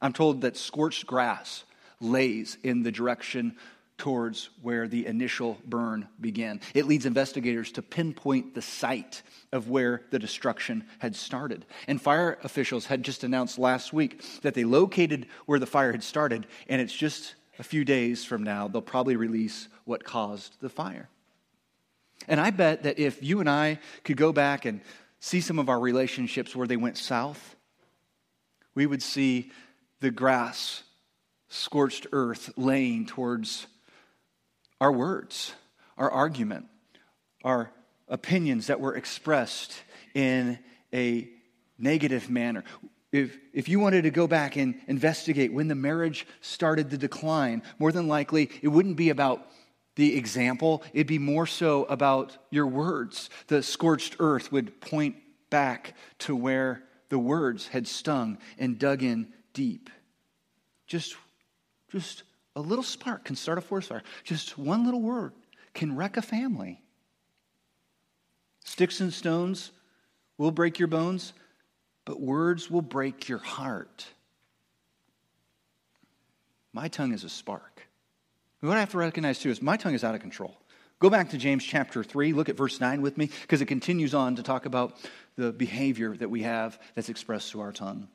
I'm 0.01 0.13
told 0.13 0.43
that 0.43 0.57
scorched 0.57 1.07
grass 1.07 1.65
lays 2.01 2.59
in 2.63 2.83
the 2.83 2.93
direction 2.93 3.57
towards 3.97 4.51
where 4.61 4.87
the 4.87 5.07
initial 5.07 5.57
burn 5.65 6.09
began. 6.21 6.61
It 6.75 6.87
leads 6.87 7.07
investigators 7.07 7.73
to 7.73 7.83
pinpoint 7.83 8.55
the 8.55 8.61
site 8.61 9.23
of 9.53 9.71
where 9.71 10.03
the 10.11 10.19
destruction 10.19 10.85
had 10.99 11.17
started. 11.17 11.65
And 11.87 12.03
fire 12.03 12.39
officials 12.43 12.87
had 12.87 13.03
just 13.03 13.25
announced 13.25 13.59
last 13.59 13.93
week 13.93 14.23
that 14.43 14.55
they 14.55 14.65
located 14.65 15.27
where 15.47 15.61
the 15.61 15.67
fire 15.67 15.93
had 15.93 16.03
started, 16.03 16.47
and 16.69 16.83
it's 16.83 16.93
just 16.95 17.35
a 17.59 17.63
few 17.63 17.85
days 17.85 18.25
from 18.25 18.43
now, 18.43 18.67
they'll 18.69 18.83
probably 18.83 19.17
release 19.17 19.69
what 19.85 20.05
caused 20.05 20.61
the 20.61 20.69
fire. 20.69 21.09
And 22.29 22.41
I 22.41 22.51
bet 22.51 22.85
that 22.85 22.99
if 22.99 23.23
you 23.23 23.41
and 23.41 23.49
I 23.49 23.79
could 24.03 24.17
go 24.17 24.33
back 24.33 24.65
and 24.65 24.81
see 25.21 25.41
some 25.41 25.59
of 25.59 25.69
our 25.69 25.81
relationships 25.81 26.55
where 26.55 26.67
they 26.67 26.77
went 26.77 26.97
south, 26.97 27.57
we 28.75 28.87
would 28.87 29.03
see 29.03 29.51
the 30.01 30.11
grass, 30.11 30.83
scorched 31.49 32.07
earth 32.13 32.53
laying 32.57 33.07
towards 33.07 33.67
our 34.81 34.93
words, 34.93 35.55
our 35.97 36.11
argument, 36.11 36.67
our 37.45 37.71
opinions 38.09 38.67
that 38.67 38.81
were 38.81 38.97
expressed 38.97 39.75
in 40.15 40.59
a 40.93 41.29
negative 41.79 42.29
manner. 42.29 42.65
If, 43.13 43.39
if 43.53 43.69
you 43.69 43.79
wanted 43.79 44.03
to 44.03 44.11
go 44.11 44.27
back 44.27 44.57
and 44.57 44.75
investigate 44.89 45.53
when 45.53 45.69
the 45.69 45.75
marriage 45.75 46.27
started 46.41 46.91
to 46.91 46.99
decline, 46.99 47.63
more 47.79 47.93
than 47.93 48.09
likely 48.09 48.51
it 48.61 48.69
wouldn't 48.69 48.97
be 48.97 49.11
about 49.11 49.47
the 49.97 50.17
example, 50.17 50.83
it'd 50.93 51.07
be 51.07 51.19
more 51.19 51.47
so 51.47 51.85
about 51.85 52.37
your 52.51 52.67
words. 52.67 53.31
The 53.47 53.63
scorched 53.63 54.17
earth 54.19 54.51
would 54.51 54.81
point 54.81 55.17
back 55.51 55.95
to 56.21 56.35
where 56.35 56.83
the 57.11 57.19
words 57.19 57.69
had 57.69 57.87
stung 57.87 58.39
and 58.59 58.79
dug 58.79 59.03
in 59.03 59.33
deep. 59.53 59.91
Just, 60.87 61.15
just 61.91 62.25
a 62.57 62.61
little 62.61 62.83
spark 62.83 63.25
can 63.25 63.37
start 63.37 63.59
a 63.59 63.61
forest 63.61 63.89
fire. 63.89 64.03
Just 64.25 64.59
one 64.59 64.85
little 64.85 65.01
word 65.01 65.33
can 65.75 65.95
wreck 65.95 66.17
a 66.17 66.23
family. 66.23 66.81
Sticks 68.65 69.01
and 69.01 69.13
stones 69.13 69.71
will 70.39 70.51
break 70.51 70.79
your 70.79 70.89
bones, 70.89 71.33
but 72.05 72.21
words 72.21 72.71
will 72.71 72.83
break 72.83 73.29
your 73.29 73.39
heart. 73.39 74.07
My 76.73 76.89
tongue 76.89 77.13
is 77.13 77.23
a 77.23 77.29
spark. 77.29 77.74
What 78.65 78.79
I 78.79 78.81
have 78.81 78.93
to 78.93 78.99
recognize 78.99 79.39
too 79.41 79.51
is 79.51 79.61
my 79.61 79.77
tongue 79.77 79.93
is 79.93 80.05
out 80.05 80.15
of 80.15 80.23
control. 80.23 80.57
Go 80.99 81.11
back 81.11 81.31
to 81.31 81.39
James 81.39 81.63
chapter 81.63 82.03
3, 82.03 82.33
look 82.33 82.49
at 82.49 82.57
verse 82.57 82.81
9 82.81 83.03
with 83.03 83.19
me, 83.19 83.29
because 83.43 83.61
it 83.61 83.67
continues 83.67 84.15
on 84.15 84.37
to 84.37 84.43
talk 84.43 84.65
about 84.65 84.97
the 85.37 85.53
behavior 85.53 86.17
that 86.17 86.31
we 86.31 86.45
have 86.45 86.81
that's 86.95 87.11
expressed 87.11 87.53
through 87.53 87.61
our 87.61 87.73
tongue. 87.73 88.09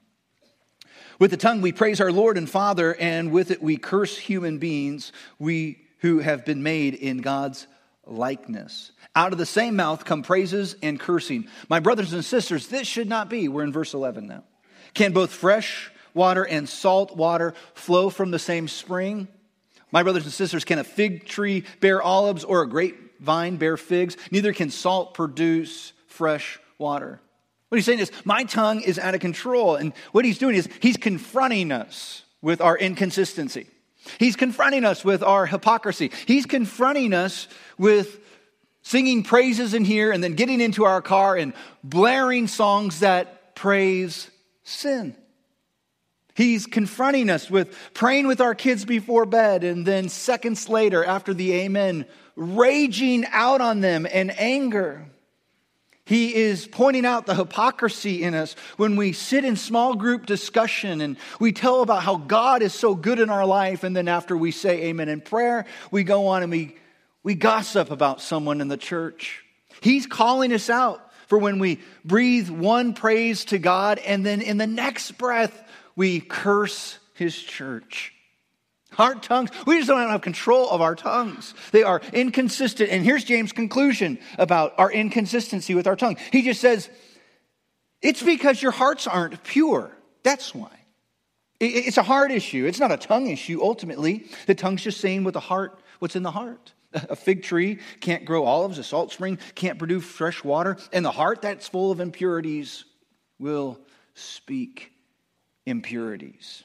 With 1.19 1.29
the 1.29 1.37
tongue 1.37 1.61
we 1.61 1.71
praise 1.71 2.01
our 2.01 2.11
Lord 2.11 2.35
and 2.35 2.49
Father, 2.49 2.95
and 2.95 3.31
with 3.31 3.51
it 3.51 3.61
we 3.61 3.77
curse 3.77 4.17
human 4.17 4.57
beings 4.57 5.11
we 5.37 5.85
who 5.99 6.17
have 6.17 6.45
been 6.45 6.63
made 6.63 6.95
in 6.95 7.19
God's 7.19 7.67
likeness. 8.07 8.91
Out 9.15 9.33
of 9.33 9.37
the 9.37 9.45
same 9.45 9.75
mouth 9.75 10.03
come 10.03 10.23
praises 10.23 10.75
and 10.81 10.99
cursing. 10.99 11.47
My 11.69 11.79
brothers 11.79 12.11
and 12.11 12.25
sisters, 12.25 12.69
this 12.69 12.87
should 12.87 13.07
not 13.07 13.29
be. 13.29 13.49
We're 13.49 13.65
in 13.65 13.71
verse 13.71 13.93
11 13.93 14.25
now. 14.25 14.43
Can 14.95 15.13
both 15.13 15.31
fresh 15.31 15.91
water 16.15 16.43
and 16.43 16.67
salt 16.67 17.15
water 17.15 17.53
flow 17.75 18.09
from 18.09 18.31
the 18.31 18.39
same 18.39 18.67
spring? 18.67 19.27
My 19.91 20.03
brothers 20.03 20.23
and 20.23 20.33
sisters, 20.33 20.65
can 20.65 20.79
a 20.79 20.83
fig 20.83 21.25
tree 21.25 21.63
bear 21.79 22.01
olives 22.01 22.43
or 22.43 22.61
a 22.61 22.69
grapevine 22.69 23.57
bear 23.57 23.77
figs? 23.77 24.17
Neither 24.31 24.53
can 24.53 24.69
salt 24.69 25.13
produce 25.13 25.93
fresh 26.07 26.59
water. 26.77 27.19
What 27.69 27.77
he's 27.77 27.85
saying 27.85 27.99
is, 27.99 28.11
my 28.25 28.43
tongue 28.43 28.81
is 28.81 28.97
out 28.99 29.15
of 29.15 29.21
control. 29.21 29.75
And 29.75 29.93
what 30.11 30.25
he's 30.25 30.37
doing 30.37 30.55
is, 30.55 30.67
he's 30.79 30.97
confronting 30.97 31.71
us 31.71 32.23
with 32.41 32.61
our 32.61 32.77
inconsistency. 32.77 33.67
He's 34.17 34.35
confronting 34.35 34.85
us 34.85 35.05
with 35.05 35.21
our 35.21 35.45
hypocrisy. 35.45 36.11
He's 36.25 36.45
confronting 36.45 37.13
us 37.13 37.47
with 37.77 38.19
singing 38.81 39.23
praises 39.23 39.73
in 39.73 39.85
here 39.85 40.11
and 40.11 40.23
then 40.23 40.33
getting 40.33 40.61
into 40.61 40.85
our 40.85 41.01
car 41.01 41.35
and 41.35 41.53
blaring 41.83 42.47
songs 42.47 43.01
that 43.01 43.55
praise 43.55 44.29
sin. 44.63 45.15
He's 46.39 46.67
confronting 46.67 47.29
us 47.29 47.51
with 47.51 47.75
praying 47.93 48.25
with 48.25 48.39
our 48.39 48.55
kids 48.55 48.85
before 48.85 49.25
bed, 49.25 49.65
and 49.65 49.85
then 49.85 50.07
seconds 50.07 50.69
later, 50.69 51.03
after 51.03 51.33
the 51.33 51.51
amen, 51.51 52.05
raging 52.37 53.25
out 53.25 53.59
on 53.59 53.81
them 53.81 54.05
in 54.05 54.29
anger. 54.29 55.05
He 56.05 56.33
is 56.33 56.65
pointing 56.65 57.05
out 57.05 57.25
the 57.25 57.35
hypocrisy 57.35 58.23
in 58.23 58.35
us 58.35 58.55
when 58.77 58.95
we 58.95 59.11
sit 59.11 59.43
in 59.43 59.57
small 59.57 59.95
group 59.95 60.27
discussion 60.27 61.01
and 61.01 61.17
we 61.41 61.51
tell 61.51 61.81
about 61.81 62.03
how 62.03 62.15
God 62.15 62.61
is 62.61 62.73
so 62.73 62.95
good 62.95 63.19
in 63.19 63.29
our 63.29 63.45
life, 63.45 63.83
and 63.83 63.93
then 63.93 64.07
after 64.07 64.37
we 64.37 64.51
say 64.51 64.83
amen 64.83 65.09
in 65.09 65.19
prayer, 65.19 65.65
we 65.91 66.05
go 66.05 66.27
on 66.27 66.41
and 66.41 66.51
we, 66.53 66.77
we 67.21 67.35
gossip 67.35 67.91
about 67.91 68.21
someone 68.21 68.61
in 68.61 68.69
the 68.69 68.77
church. 68.77 69.43
He's 69.81 70.07
calling 70.07 70.53
us 70.53 70.69
out 70.69 71.05
for 71.27 71.37
when 71.37 71.59
we 71.59 71.81
breathe 72.05 72.49
one 72.49 72.93
praise 72.93 73.43
to 73.45 73.59
God 73.59 73.99
and 73.99 74.25
then 74.25 74.41
in 74.41 74.57
the 74.57 74.67
next 74.67 75.17
breath 75.17 75.65
we 75.99 76.21
curse 76.21 76.97
his 77.13 77.37
church. 77.37 78.13
Our 78.97 79.15
tongues, 79.15 79.49
we 79.67 79.75
just 79.79 79.89
don't 79.89 79.99
have 79.99 80.21
control 80.21 80.69
of 80.69 80.79
our 80.79 80.95
tongues. 80.95 81.53
They 81.73 81.83
are 81.83 82.01
inconsistent. 82.13 82.89
And 82.89 83.03
here's 83.03 83.25
James' 83.25 83.51
conclusion 83.51 84.17
about 84.37 84.73
our 84.77 84.89
inconsistency 84.89 85.75
with 85.75 85.87
our 85.87 85.97
tongue. 85.97 86.15
He 86.31 86.41
just 86.41 86.61
says, 86.61 86.89
it's 88.01 88.23
because 88.23 88.61
your 88.61 88.71
hearts 88.71 89.07
aren't 89.07 89.43
pure. 89.43 89.91
That's 90.23 90.55
why. 90.55 90.71
It's 91.59 91.97
a 91.97 92.03
heart 92.03 92.31
issue. 92.31 92.65
It's 92.65 92.79
not 92.79 92.93
a 92.93 92.97
tongue 92.97 93.27
issue, 93.27 93.59
ultimately. 93.61 94.23
The 94.47 94.55
tongue's 94.55 94.83
just 94.83 95.01
saying 95.01 95.25
what 95.25 95.33
the 95.33 95.41
heart, 95.41 95.81
what's 95.99 96.15
in 96.15 96.23
the 96.23 96.31
heart. 96.31 96.71
A 96.93 97.15
fig 97.17 97.43
tree 97.43 97.79
can't 97.99 98.23
grow 98.23 98.45
olives, 98.45 98.79
a 98.79 98.83
salt 98.83 99.11
spring 99.11 99.37
can't 99.53 99.77
produce 99.77 100.05
fresh 100.05 100.43
water, 100.43 100.77
and 100.91 101.05
the 101.05 101.11
heart 101.11 101.43
that's 101.43 101.67
full 101.67 101.91
of 101.91 101.99
impurities 101.99 102.83
will 103.37 103.77
speak 104.15 104.93
impurities. 105.69 106.63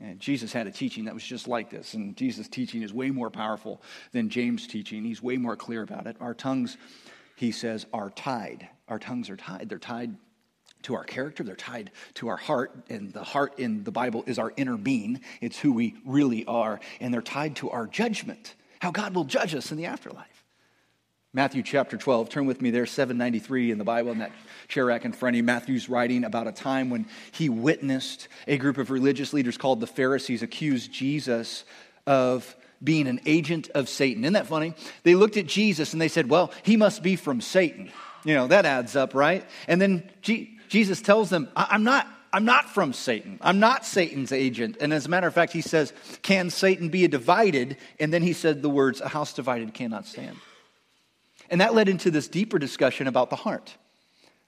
And 0.00 0.20
Jesus 0.20 0.52
had 0.52 0.66
a 0.66 0.70
teaching 0.70 1.06
that 1.06 1.14
was 1.14 1.24
just 1.24 1.48
like 1.48 1.70
this, 1.70 1.94
and 1.94 2.16
Jesus' 2.16 2.48
teaching 2.48 2.82
is 2.82 2.92
way 2.92 3.10
more 3.10 3.30
powerful 3.30 3.80
than 4.12 4.28
James' 4.28 4.66
teaching. 4.66 5.04
He's 5.04 5.22
way 5.22 5.36
more 5.38 5.56
clear 5.56 5.82
about 5.82 6.06
it. 6.06 6.16
Our 6.20 6.34
tongues, 6.34 6.76
he 7.34 7.50
says, 7.50 7.86
are 7.92 8.10
tied. 8.10 8.68
Our 8.88 8.98
tongues 8.98 9.30
are 9.30 9.36
tied. 9.36 9.68
They're 9.68 9.78
tied 9.78 10.16
to 10.82 10.94
our 10.94 11.04
character, 11.04 11.42
they're 11.42 11.56
tied 11.56 11.90
to 12.14 12.28
our 12.28 12.36
heart, 12.36 12.72
and 12.88 13.12
the 13.12 13.24
heart 13.24 13.58
in 13.58 13.82
the 13.82 13.90
Bible 13.90 14.22
is 14.26 14.38
our 14.38 14.52
inner 14.56 14.76
being. 14.76 15.20
It's 15.40 15.58
who 15.58 15.72
we 15.72 15.96
really 16.04 16.44
are, 16.44 16.78
and 17.00 17.12
they're 17.12 17.22
tied 17.22 17.56
to 17.56 17.70
our 17.70 17.86
judgment, 17.86 18.54
how 18.80 18.92
God 18.92 19.14
will 19.14 19.24
judge 19.24 19.54
us 19.54 19.72
in 19.72 19.78
the 19.78 19.86
afterlife. 19.86 20.35
Matthew 21.36 21.62
chapter 21.62 21.98
12, 21.98 22.30
turn 22.30 22.46
with 22.46 22.62
me 22.62 22.70
there, 22.70 22.86
793 22.86 23.70
in 23.70 23.76
the 23.76 23.84
Bible, 23.84 24.10
in 24.10 24.20
that 24.20 24.32
chair 24.68 24.86
rack 24.86 25.04
in 25.04 25.12
front 25.12 25.34
of 25.34 25.36
you. 25.36 25.42
Matthew's 25.42 25.86
writing 25.86 26.24
about 26.24 26.46
a 26.46 26.52
time 26.52 26.88
when 26.88 27.06
he 27.30 27.50
witnessed 27.50 28.28
a 28.48 28.56
group 28.56 28.78
of 28.78 28.90
religious 28.90 29.34
leaders 29.34 29.58
called 29.58 29.80
the 29.80 29.86
Pharisees 29.86 30.42
accuse 30.42 30.88
Jesus 30.88 31.66
of 32.06 32.56
being 32.82 33.06
an 33.06 33.20
agent 33.26 33.68
of 33.74 33.90
Satan. 33.90 34.24
Isn't 34.24 34.32
that 34.32 34.46
funny? 34.46 34.72
They 35.02 35.14
looked 35.14 35.36
at 35.36 35.44
Jesus 35.44 35.92
and 35.92 36.00
they 36.00 36.08
said, 36.08 36.30
Well, 36.30 36.52
he 36.62 36.78
must 36.78 37.02
be 37.02 37.16
from 37.16 37.42
Satan. 37.42 37.90
You 38.24 38.32
know, 38.32 38.46
that 38.46 38.64
adds 38.64 38.96
up, 38.96 39.14
right? 39.14 39.44
And 39.68 39.78
then 39.78 40.10
G- 40.22 40.58
Jesus 40.70 41.02
tells 41.02 41.28
them, 41.28 41.50
I'm 41.54 41.84
not. 41.84 42.08
I'm 42.32 42.46
not 42.46 42.70
from 42.70 42.94
Satan. 42.94 43.38
I'm 43.42 43.60
not 43.60 43.84
Satan's 43.84 44.32
agent. 44.32 44.78
And 44.80 44.92
as 44.92 45.04
a 45.04 45.08
matter 45.10 45.26
of 45.26 45.34
fact, 45.34 45.52
he 45.52 45.60
says, 45.60 45.92
Can 46.22 46.48
Satan 46.48 46.88
be 46.88 47.06
divided? 47.08 47.76
And 48.00 48.10
then 48.10 48.22
he 48.22 48.32
said 48.32 48.62
the 48.62 48.70
words, 48.70 49.02
A 49.02 49.08
house 49.08 49.34
divided 49.34 49.74
cannot 49.74 50.06
stand. 50.06 50.38
And 51.50 51.60
that 51.60 51.74
led 51.74 51.88
into 51.88 52.10
this 52.10 52.28
deeper 52.28 52.58
discussion 52.58 53.06
about 53.06 53.30
the 53.30 53.36
heart, 53.36 53.76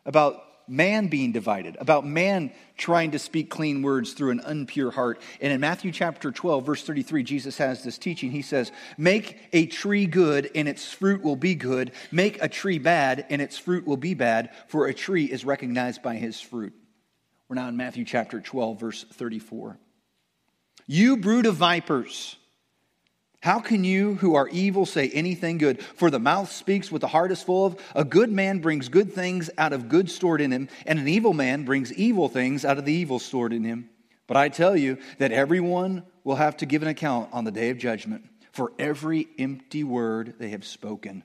about 0.05 0.45
man 0.69 1.09
being 1.09 1.33
divided, 1.33 1.77
about 1.81 2.07
man 2.07 2.53
trying 2.77 3.13
to 3.13 3.19
speak 3.19 3.51
clean 3.51 3.83
words 3.83 4.13
through 4.13 4.31
an 4.31 4.41
unpure 4.41 4.93
heart. 4.93 5.21
And 5.41 5.53
in 5.53 5.61
Matthew 5.61 5.93
chapter 5.93 6.31
12, 6.31 6.67
verse 6.67 6.83
33, 6.83 7.23
Jesus 7.23 7.59
has 7.59 7.83
this 7.83 7.99
teaching. 7.99 8.31
He 8.31 8.43
says, 8.43 8.71
Make 8.97 9.39
a 9.53 9.67
tree 9.67 10.07
good, 10.07 10.51
and 10.55 10.69
its 10.69 10.93
fruit 10.93 11.23
will 11.23 11.37
be 11.37 11.55
good. 11.55 11.93
Make 12.13 12.43
a 12.43 12.49
tree 12.49 12.79
bad, 12.79 13.27
and 13.31 13.41
its 13.41 13.59
fruit 13.59 13.87
will 13.87 13.97
be 13.97 14.15
bad, 14.15 14.51
for 14.69 14.87
a 14.87 14.95
tree 14.95 15.25
is 15.25 15.45
recognized 15.45 16.03
by 16.03 16.17
his 16.17 16.41
fruit. 16.41 16.75
We're 17.49 17.57
now 17.57 17.69
in 17.69 17.77
Matthew 17.77 18.05
chapter 18.05 18.41
12, 18.41 18.79
verse 18.79 19.05
34. 19.13 19.79
You 20.87 21.17
brood 21.17 21.47
of 21.47 21.57
vipers. 21.57 22.37
How 23.41 23.61
can 23.61 23.85
you 23.85 24.17
who 24.17 24.35
are 24.35 24.49
evil 24.49 24.85
say 24.85 25.09
anything 25.11 25.59
good? 25.59 25.81
For 25.83 26.11
the 26.11 26.19
mouth 26.19 26.51
speaks 26.51 26.91
what 26.91 27.01
the 27.01 27.07
heart 27.07 27.31
is 27.31 27.43
full 27.43 27.67
of. 27.67 27.77
A 27.95 28.05
good 28.05 28.33
man 28.33 28.59
brings 28.59 28.89
good 28.89 29.13
things 29.13 29.49
out 29.57 29.73
of 29.73 29.89
good 29.89 30.11
stored 30.11 30.41
in 30.41 30.51
him, 30.51 30.69
and 30.87 30.99
an 30.99 31.07
evil 31.07 31.33
man 31.33 31.65
brings 31.65 31.93
evil 31.93 32.29
things 32.29 32.65
out 32.65 32.79
of 32.79 32.85
the 32.85 32.93
evil 32.93 33.19
stored 33.19 33.53
in 33.53 33.63
him. 33.63 33.91
But 34.27 34.37
I 34.37 34.49
tell 34.49 34.77
you 34.77 34.99
that 35.19 35.33
everyone 35.33 36.03
will 36.25 36.37
have 36.37 36.57
to 36.59 36.67
give 36.67 36.83
an 36.83 36.89
account 36.89 37.31
on 37.33 37.45
the 37.45 37.53
day 37.53 37.71
of 37.71 37.79
judgment 37.79 38.29
for 38.51 38.73
every 38.79 39.29
empty 39.39 39.85
word 39.85 40.35
they 40.39 40.51
have 40.51 40.65
spoken. 40.65 41.23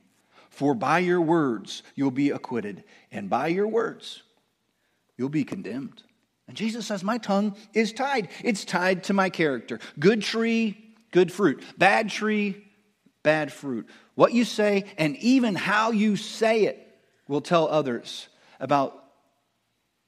For 0.52 0.76
by 0.76 1.00
your 1.00 1.20
words 1.20 1.82
you'll 1.96 2.12
be 2.12 2.30
acquitted, 2.30 2.84
and 3.12 3.28
by 3.28 3.48
your 3.48 3.68
words 3.68 4.22
you'll 5.18 5.30
be 5.30 5.44
condemned. 5.44 6.04
And 6.48 6.56
Jesus 6.56 6.86
says, 6.86 7.04
My 7.04 7.18
tongue 7.18 7.56
is 7.74 7.92
tied. 7.92 8.30
It's 8.44 8.66
tied 8.66 9.06
to 9.06 9.14
my 9.14 9.30
character. 9.30 9.80
Good 9.98 10.22
tree, 10.22 10.83
good 11.13 11.32
fruit. 11.32 11.63
Bad 11.78 12.10
tree, 12.10 12.65
bad 13.23 13.54
fruit. 13.54 13.88
What 14.15 14.34
you 14.34 14.43
say 14.43 14.84
and 14.97 15.15
even 15.17 15.56
how 15.56 15.91
you 15.91 16.17
say 16.17 16.65
it 16.65 16.86
will 17.30 17.39
tell 17.39 17.69
others 17.69 18.28
about 18.60 19.02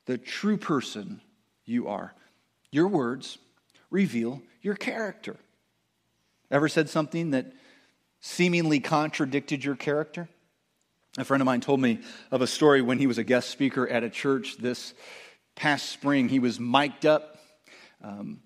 the 0.08 0.18
true 0.18 0.58
person 0.58 1.22
you 1.64 1.88
are. 1.88 2.14
Your 2.72 2.90
words 2.90 3.38
reveal 3.90 4.42
your 4.62 4.76
character. 4.76 5.38
Ever 6.52 6.68
said 6.68 6.90
something 6.90 7.32
that 7.32 7.54
seemingly 8.20 8.80
contradicted 8.80 9.64
your 9.64 9.76
character? 9.76 10.28
A 11.18 11.24
friend 11.24 11.42
of 11.42 11.46
mine 11.46 11.62
told 11.62 11.80
me 11.80 12.00
of 12.32 12.42
a 12.42 12.48
story 12.48 12.82
when 12.82 13.00
he 13.00 13.08
was 13.08 13.18
a 13.18 13.24
guest 13.24 13.50
speaker 13.50 13.88
at 13.88 14.04
a 14.04 14.10
church 14.10 14.58
this 14.58 14.94
past 15.56 15.90
spring. 15.90 16.28
He 16.28 16.40
was 16.40 16.60
mic'd 16.60 17.06
up, 17.06 17.38
um, 18.04 18.42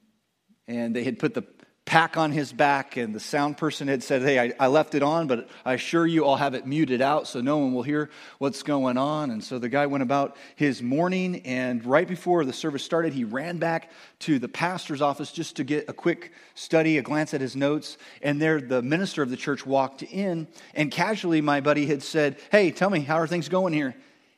and 0.67 0.95
they 0.95 1.03
had 1.03 1.17
put 1.17 1.33
the 1.33 1.43
pack 1.89 2.17
on 2.17 2.31
his 2.31 2.53
back, 2.53 2.97
and 2.97 3.15
the 3.15 3.19
sound 3.19 3.57
person 3.57 3.87
had 3.87 4.03
said, 4.03 4.21
Hey, 4.21 4.37
I, 4.37 4.53
I, 4.59 4.67
left 4.67 4.93
it 4.93 5.01
on, 5.01 5.25
but 5.25 5.49
I 5.65 5.73
assure 5.73 6.05
you 6.05 6.23
I'll 6.23 6.35
have 6.35 6.53
it 6.53 6.67
muted 6.67 7.01
out 7.01 7.27
so 7.27 7.41
no 7.41 7.57
one 7.57 7.73
will 7.73 7.81
hear 7.81 8.11
what's 8.37 8.61
going 8.61 8.95
on. 8.95 9.31
And 9.31 9.43
so 9.43 9.57
the 9.57 9.69
guy 9.69 9.87
went 9.87 10.03
about 10.03 10.37
his 10.55 10.83
morning, 10.83 11.41
and 11.47 11.83
right 11.83 12.07
before 12.07 12.45
the 12.45 12.53
service 12.53 12.83
started, 12.83 13.13
he 13.13 13.23
ran 13.23 13.57
back 13.57 13.89
to 14.19 14.37
the 14.37 14.47
pastor's 14.47 15.01
office 15.01 15.31
just 15.31 15.55
to 15.55 15.63
get 15.63 15.89
a 15.89 15.93
quick 15.93 16.31
study, 16.53 16.99
a 16.99 17.01
glance 17.01 17.33
at 17.33 17.41
his 17.41 17.55
notes. 17.55 17.97
And 18.21 18.39
there, 18.39 18.61
the 18.61 18.83
minister 18.83 19.23
of 19.23 19.31
the 19.31 19.35
church 19.35 19.65
walked 19.65 20.03
in, 20.03 20.47
and 20.75 20.91
casually, 20.91 21.41
my 21.41 21.59
buddy 21.59 21.87
had 21.87 22.03
said, 22.03 22.37
Hey, 22.51 22.69
tell 22.69 22.91
me, 22.91 22.99
how 22.99 23.15
are 23.15 23.25
things 23.25 23.49
going 23.49 23.73
here? 23.73 23.95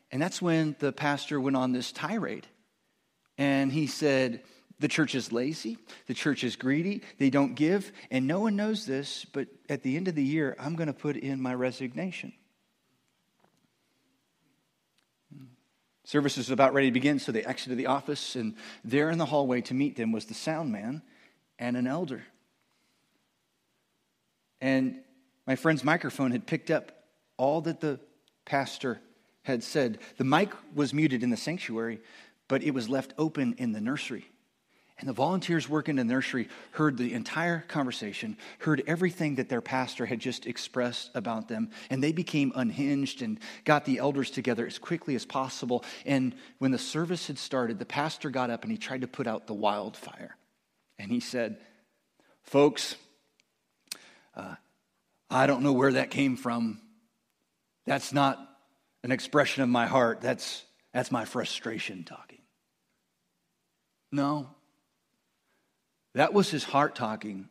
And 0.09 0.21
that's 0.21 0.41
when 0.41 0.77
the 0.79 0.93
pastor 0.93 1.37
went 1.37 1.57
on 1.57 1.73
this 1.73 1.91
tirade. 1.91 2.47
And 3.37 3.73
he 3.73 3.87
said, 3.87 4.41
the 4.81 4.87
church 4.87 5.13
is 5.13 5.31
lazy. 5.31 5.77
The 6.07 6.15
church 6.15 6.43
is 6.43 6.55
greedy. 6.55 7.03
They 7.19 7.29
don't 7.29 7.53
give. 7.53 7.91
And 8.09 8.25
no 8.25 8.39
one 8.39 8.55
knows 8.55 8.85
this, 8.85 9.25
but 9.31 9.47
at 9.69 9.83
the 9.83 9.95
end 9.95 10.07
of 10.07 10.15
the 10.15 10.23
year, 10.23 10.55
I'm 10.59 10.75
going 10.75 10.87
to 10.87 10.93
put 10.93 11.15
in 11.15 11.39
my 11.39 11.53
resignation. 11.53 12.33
Service 16.03 16.39
is 16.39 16.49
about 16.49 16.73
ready 16.73 16.87
to 16.87 16.91
begin, 16.91 17.19
so 17.19 17.31
they 17.31 17.45
exited 17.45 17.77
the 17.77 17.85
office, 17.85 18.35
and 18.35 18.55
there 18.83 19.11
in 19.11 19.19
the 19.19 19.25
hallway 19.25 19.61
to 19.61 19.75
meet 19.75 19.95
them 19.95 20.11
was 20.11 20.25
the 20.25 20.33
sound 20.33 20.71
man 20.71 21.03
and 21.59 21.77
an 21.77 21.85
elder. 21.85 22.23
And 24.59 24.99
my 25.45 25.55
friend's 25.55 25.83
microphone 25.83 26.31
had 26.31 26.47
picked 26.47 26.71
up 26.71 26.91
all 27.37 27.61
that 27.61 27.81
the 27.81 27.99
pastor 28.45 28.99
had 29.43 29.63
said. 29.63 29.99
The 30.17 30.23
mic 30.23 30.49
was 30.73 30.91
muted 30.91 31.21
in 31.21 31.29
the 31.29 31.37
sanctuary, 31.37 31.99
but 32.47 32.63
it 32.63 32.71
was 32.71 32.89
left 32.89 33.13
open 33.19 33.53
in 33.59 33.73
the 33.73 33.81
nursery. 33.81 34.25
And 35.01 35.09
the 35.09 35.13
volunteers 35.13 35.67
working 35.67 35.97
in 35.97 36.07
the 36.07 36.13
nursery 36.13 36.47
heard 36.73 36.95
the 36.95 37.13
entire 37.13 37.61
conversation, 37.67 38.37
heard 38.59 38.83
everything 38.85 39.35
that 39.35 39.49
their 39.49 39.59
pastor 39.59 40.05
had 40.05 40.19
just 40.19 40.45
expressed 40.45 41.09
about 41.15 41.47
them, 41.47 41.71
and 41.89 42.03
they 42.03 42.11
became 42.11 42.51
unhinged 42.55 43.23
and 43.23 43.39
got 43.65 43.83
the 43.85 43.97
elders 43.97 44.29
together 44.29 44.65
as 44.67 44.77
quickly 44.77 45.15
as 45.15 45.25
possible. 45.25 45.83
And 46.05 46.35
when 46.59 46.69
the 46.69 46.77
service 46.77 47.25
had 47.25 47.39
started, 47.39 47.79
the 47.79 47.85
pastor 47.85 48.29
got 48.29 48.51
up 48.51 48.61
and 48.61 48.71
he 48.71 48.77
tried 48.77 49.01
to 49.01 49.07
put 49.07 49.25
out 49.25 49.47
the 49.47 49.55
wildfire. 49.55 50.37
And 50.99 51.11
he 51.11 51.19
said, 51.19 51.57
Folks, 52.43 52.95
uh, 54.35 54.55
I 55.31 55.47
don't 55.47 55.63
know 55.63 55.73
where 55.73 55.93
that 55.93 56.11
came 56.11 56.37
from. 56.37 56.79
That's 57.87 58.13
not 58.13 58.37
an 59.03 59.11
expression 59.11 59.63
of 59.63 59.69
my 59.69 59.87
heart, 59.87 60.21
that's, 60.21 60.63
that's 60.93 61.11
my 61.11 61.25
frustration 61.25 62.03
talking. 62.03 62.41
No, 64.11 64.49
that 66.13 66.33
was 66.33 66.49
his 66.49 66.63
heart 66.63 66.95
talking. 66.95 67.49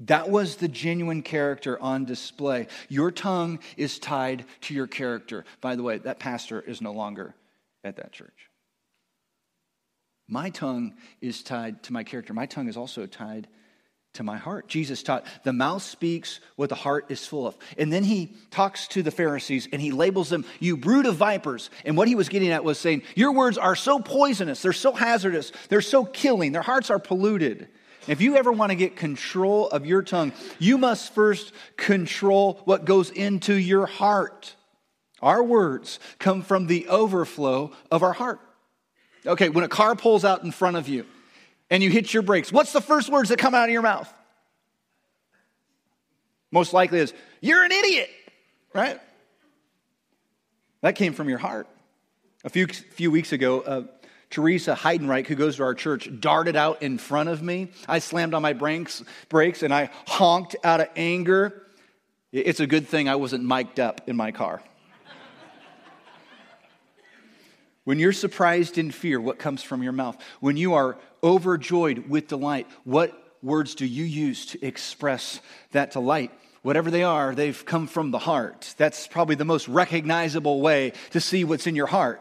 That 0.00 0.30
was 0.30 0.56
the 0.56 0.68
genuine 0.68 1.22
character 1.22 1.80
on 1.80 2.04
display. 2.04 2.68
Your 2.88 3.10
tongue 3.10 3.58
is 3.76 3.98
tied 3.98 4.44
to 4.62 4.74
your 4.74 4.86
character. 4.86 5.44
By 5.60 5.74
the 5.74 5.82
way, 5.82 5.98
that 5.98 6.20
pastor 6.20 6.60
is 6.60 6.80
no 6.80 6.92
longer 6.92 7.34
at 7.82 7.96
that 7.96 8.12
church. 8.12 8.48
My 10.28 10.50
tongue 10.50 10.94
is 11.20 11.42
tied 11.42 11.82
to 11.84 11.92
my 11.92 12.04
character. 12.04 12.34
My 12.34 12.46
tongue 12.46 12.68
is 12.68 12.76
also 12.76 13.06
tied 13.06 13.48
to 14.18 14.24
my 14.24 14.36
heart. 14.36 14.68
Jesus 14.68 15.02
taught 15.02 15.24
the 15.44 15.52
mouth 15.52 15.82
speaks 15.82 16.40
what 16.56 16.68
the 16.68 16.74
heart 16.74 17.06
is 17.08 17.26
full 17.26 17.46
of. 17.46 17.56
And 17.78 17.92
then 17.92 18.04
he 18.04 18.34
talks 18.50 18.86
to 18.88 19.02
the 19.02 19.10
Pharisees 19.10 19.68
and 19.72 19.80
he 19.80 19.92
labels 19.92 20.28
them, 20.28 20.44
you 20.60 20.76
brood 20.76 21.06
of 21.06 21.14
vipers. 21.16 21.70
And 21.84 21.96
what 21.96 22.08
he 22.08 22.16
was 22.16 22.28
getting 22.28 22.50
at 22.50 22.64
was 22.64 22.78
saying, 22.78 23.02
Your 23.14 23.32
words 23.32 23.56
are 23.56 23.76
so 23.76 24.00
poisonous, 24.00 24.60
they're 24.60 24.72
so 24.72 24.92
hazardous, 24.92 25.52
they're 25.68 25.80
so 25.80 26.04
killing, 26.04 26.52
their 26.52 26.62
hearts 26.62 26.90
are 26.90 26.98
polluted. 26.98 27.68
If 28.08 28.20
you 28.20 28.36
ever 28.36 28.50
want 28.50 28.70
to 28.70 28.76
get 28.76 28.96
control 28.96 29.68
of 29.68 29.86
your 29.86 30.02
tongue, 30.02 30.32
you 30.58 30.78
must 30.78 31.14
first 31.14 31.52
control 31.76 32.60
what 32.64 32.84
goes 32.84 33.10
into 33.10 33.54
your 33.54 33.86
heart. 33.86 34.54
Our 35.22 35.44
words 35.44 36.00
come 36.18 36.42
from 36.42 36.66
the 36.66 36.88
overflow 36.88 37.72
of 37.90 38.02
our 38.02 38.14
heart. 38.14 38.40
Okay, 39.26 39.48
when 39.48 39.64
a 39.64 39.68
car 39.68 39.94
pulls 39.94 40.24
out 40.24 40.42
in 40.42 40.50
front 40.50 40.76
of 40.76 40.88
you 40.88 41.06
and 41.70 41.82
you 41.82 41.90
hit 41.90 42.12
your 42.12 42.22
brakes, 42.22 42.52
what's 42.52 42.72
the 42.72 42.80
first 42.80 43.10
words 43.10 43.28
that 43.28 43.38
come 43.38 43.54
out 43.54 43.68
of 43.68 43.72
your 43.72 43.82
mouth? 43.82 44.12
Most 46.50 46.72
likely 46.72 47.00
is, 47.00 47.12
You're 47.40 47.64
an 47.64 47.72
idiot, 47.72 48.10
right? 48.74 49.00
That 50.80 50.94
came 50.94 51.12
from 51.12 51.28
your 51.28 51.38
heart. 51.38 51.66
A 52.44 52.50
few, 52.50 52.66
few 52.66 53.10
weeks 53.10 53.32
ago, 53.32 53.60
uh, 53.60 53.82
Teresa 54.30 54.74
Heidenreich, 54.74 55.26
who 55.26 55.34
goes 55.34 55.56
to 55.56 55.62
our 55.64 55.74
church, 55.74 56.08
darted 56.20 56.54
out 56.54 56.82
in 56.82 56.98
front 56.98 57.28
of 57.28 57.42
me. 57.42 57.68
I 57.88 57.98
slammed 57.98 58.34
on 58.34 58.42
my 58.42 58.52
brakes, 58.52 59.02
brakes 59.28 59.62
and 59.62 59.72
I 59.72 59.90
honked 60.06 60.56
out 60.62 60.80
of 60.80 60.88
anger. 60.96 61.66
It's 62.30 62.60
a 62.60 62.66
good 62.66 62.86
thing 62.86 63.08
I 63.08 63.16
wasn't 63.16 63.44
mic'd 63.44 63.80
up 63.80 64.02
in 64.06 64.16
my 64.16 64.32
car. 64.32 64.62
when 67.84 67.98
you're 67.98 68.12
surprised 68.12 68.76
in 68.76 68.90
fear, 68.90 69.18
what 69.18 69.38
comes 69.38 69.62
from 69.62 69.82
your 69.82 69.92
mouth? 69.92 70.20
When 70.40 70.58
you 70.58 70.74
are 70.74 70.98
overjoyed 71.22 72.08
with 72.08 72.28
delight, 72.28 72.66
what 72.84 73.12
words 73.42 73.74
do 73.74 73.86
you 73.86 74.04
use 74.04 74.46
to 74.46 74.64
express 74.64 75.40
that 75.72 75.92
delight? 75.92 76.32
Whatever 76.62 76.90
they 76.90 77.02
are, 77.02 77.34
they've 77.34 77.64
come 77.64 77.86
from 77.86 78.10
the 78.10 78.18
heart. 78.18 78.74
That's 78.76 79.06
probably 79.06 79.36
the 79.36 79.44
most 79.44 79.68
recognizable 79.68 80.60
way 80.60 80.92
to 81.10 81.20
see 81.20 81.44
what's 81.44 81.66
in 81.66 81.76
your 81.76 81.86
heart. 81.86 82.20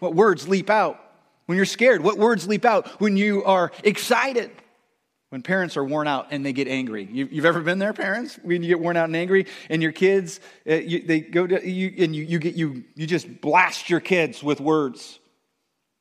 What 0.00 0.14
words 0.14 0.48
leap 0.48 0.68
out 0.68 1.00
when 1.46 1.56
you're 1.56 1.64
scared? 1.64 2.02
What 2.02 2.18
words 2.18 2.46
leap 2.46 2.64
out 2.64 2.88
when 3.00 3.16
you 3.16 3.44
are 3.44 3.72
excited? 3.84 4.50
When 5.30 5.42
parents 5.42 5.76
are 5.76 5.84
worn 5.84 6.08
out 6.08 6.28
and 6.30 6.44
they 6.44 6.54
get 6.54 6.68
angry. 6.68 7.06
You, 7.10 7.26
have 7.36 7.44
ever 7.44 7.60
been 7.60 7.78
there, 7.78 7.92
parents? 7.92 8.38
When 8.42 8.62
you 8.62 8.68
get 8.68 8.80
worn 8.80 8.96
out 8.96 9.04
and 9.04 9.16
angry, 9.16 9.46
and 9.68 9.82
your 9.82 9.92
kids, 9.92 10.40
uh, 10.68 10.74
you, 10.74 11.02
they 11.02 11.20
go 11.20 11.46
to 11.46 11.68
you, 11.68 11.92
and 11.98 12.16
you, 12.16 12.24
you 12.24 12.38
get 12.38 12.54
you 12.54 12.84
you 12.94 13.06
just 13.06 13.42
blast 13.42 13.90
your 13.90 14.00
kids 14.00 14.42
with 14.42 14.58
words. 14.58 15.18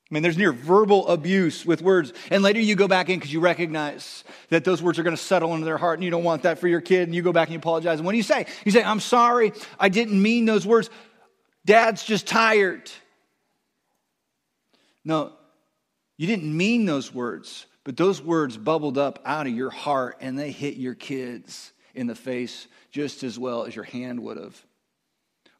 I 0.10 0.13
mean, 0.13 0.24
there's 0.24 0.38
near 0.38 0.54
verbal 0.54 1.08
abuse 1.10 1.65
with 1.65 1.82
words. 1.82 2.13
And 2.32 2.41
later 2.41 2.62
you 2.62 2.76
go 2.76 2.88
back 2.88 3.10
in 3.10 3.20
because 3.20 3.34
you 3.34 3.41
recognize 3.41 4.24
that 4.50 4.63
those 4.63 4.82
words 4.82 4.98
are 5.00 5.04
going 5.04 5.15
to 5.15 5.22
settle 5.22 5.54
into 5.54 5.65
their 5.65 5.78
heart 5.78 5.98
and 5.98 6.04
you 6.06 6.12
don't 6.12 6.24
want 6.24 6.43
that 6.43 6.60
for 6.60 6.70
your 6.70 6.80
kid. 6.80 7.10
And 7.10 7.15
you 7.15 7.22
go 7.22 7.34
back 7.34 7.50
and 7.50 7.54
you 7.54 7.60
apologize. 7.60 8.00
And 8.00 8.06
what 8.06 8.13
do 8.13 8.17
you 8.17 8.24
say? 8.24 8.46
You 8.63 8.72
say, 8.72 8.84
I'm 8.84 9.02
sorry. 9.02 9.52
I 9.78 9.89
didn't 9.89 10.22
mean 10.22 10.46
those 10.46 10.65
words. 10.65 10.89
Dad's 11.65 12.04
just 12.06 12.26
tired. 12.26 12.89
No, 15.04 15.34
you 16.17 16.28
didn't 16.28 16.56
mean 16.56 16.86
those 16.86 17.13
words, 17.13 17.65
but 17.84 17.98
those 17.98 18.22
words 18.22 18.58
bubbled 18.58 18.98
up 18.98 19.20
out 19.26 19.48
of 19.48 19.54
your 19.54 19.70
heart 19.70 20.17
and 20.22 20.38
they 20.39 20.52
hit 20.52 20.76
your 20.76 20.96
kids 20.96 21.74
in 21.96 22.08
the 22.08 22.15
face 22.15 22.67
just 22.91 23.24
as 23.24 23.38
well 23.38 23.65
as 23.65 23.76
your 23.76 23.86
hand 23.86 24.22
would 24.22 24.38
have. 24.38 24.66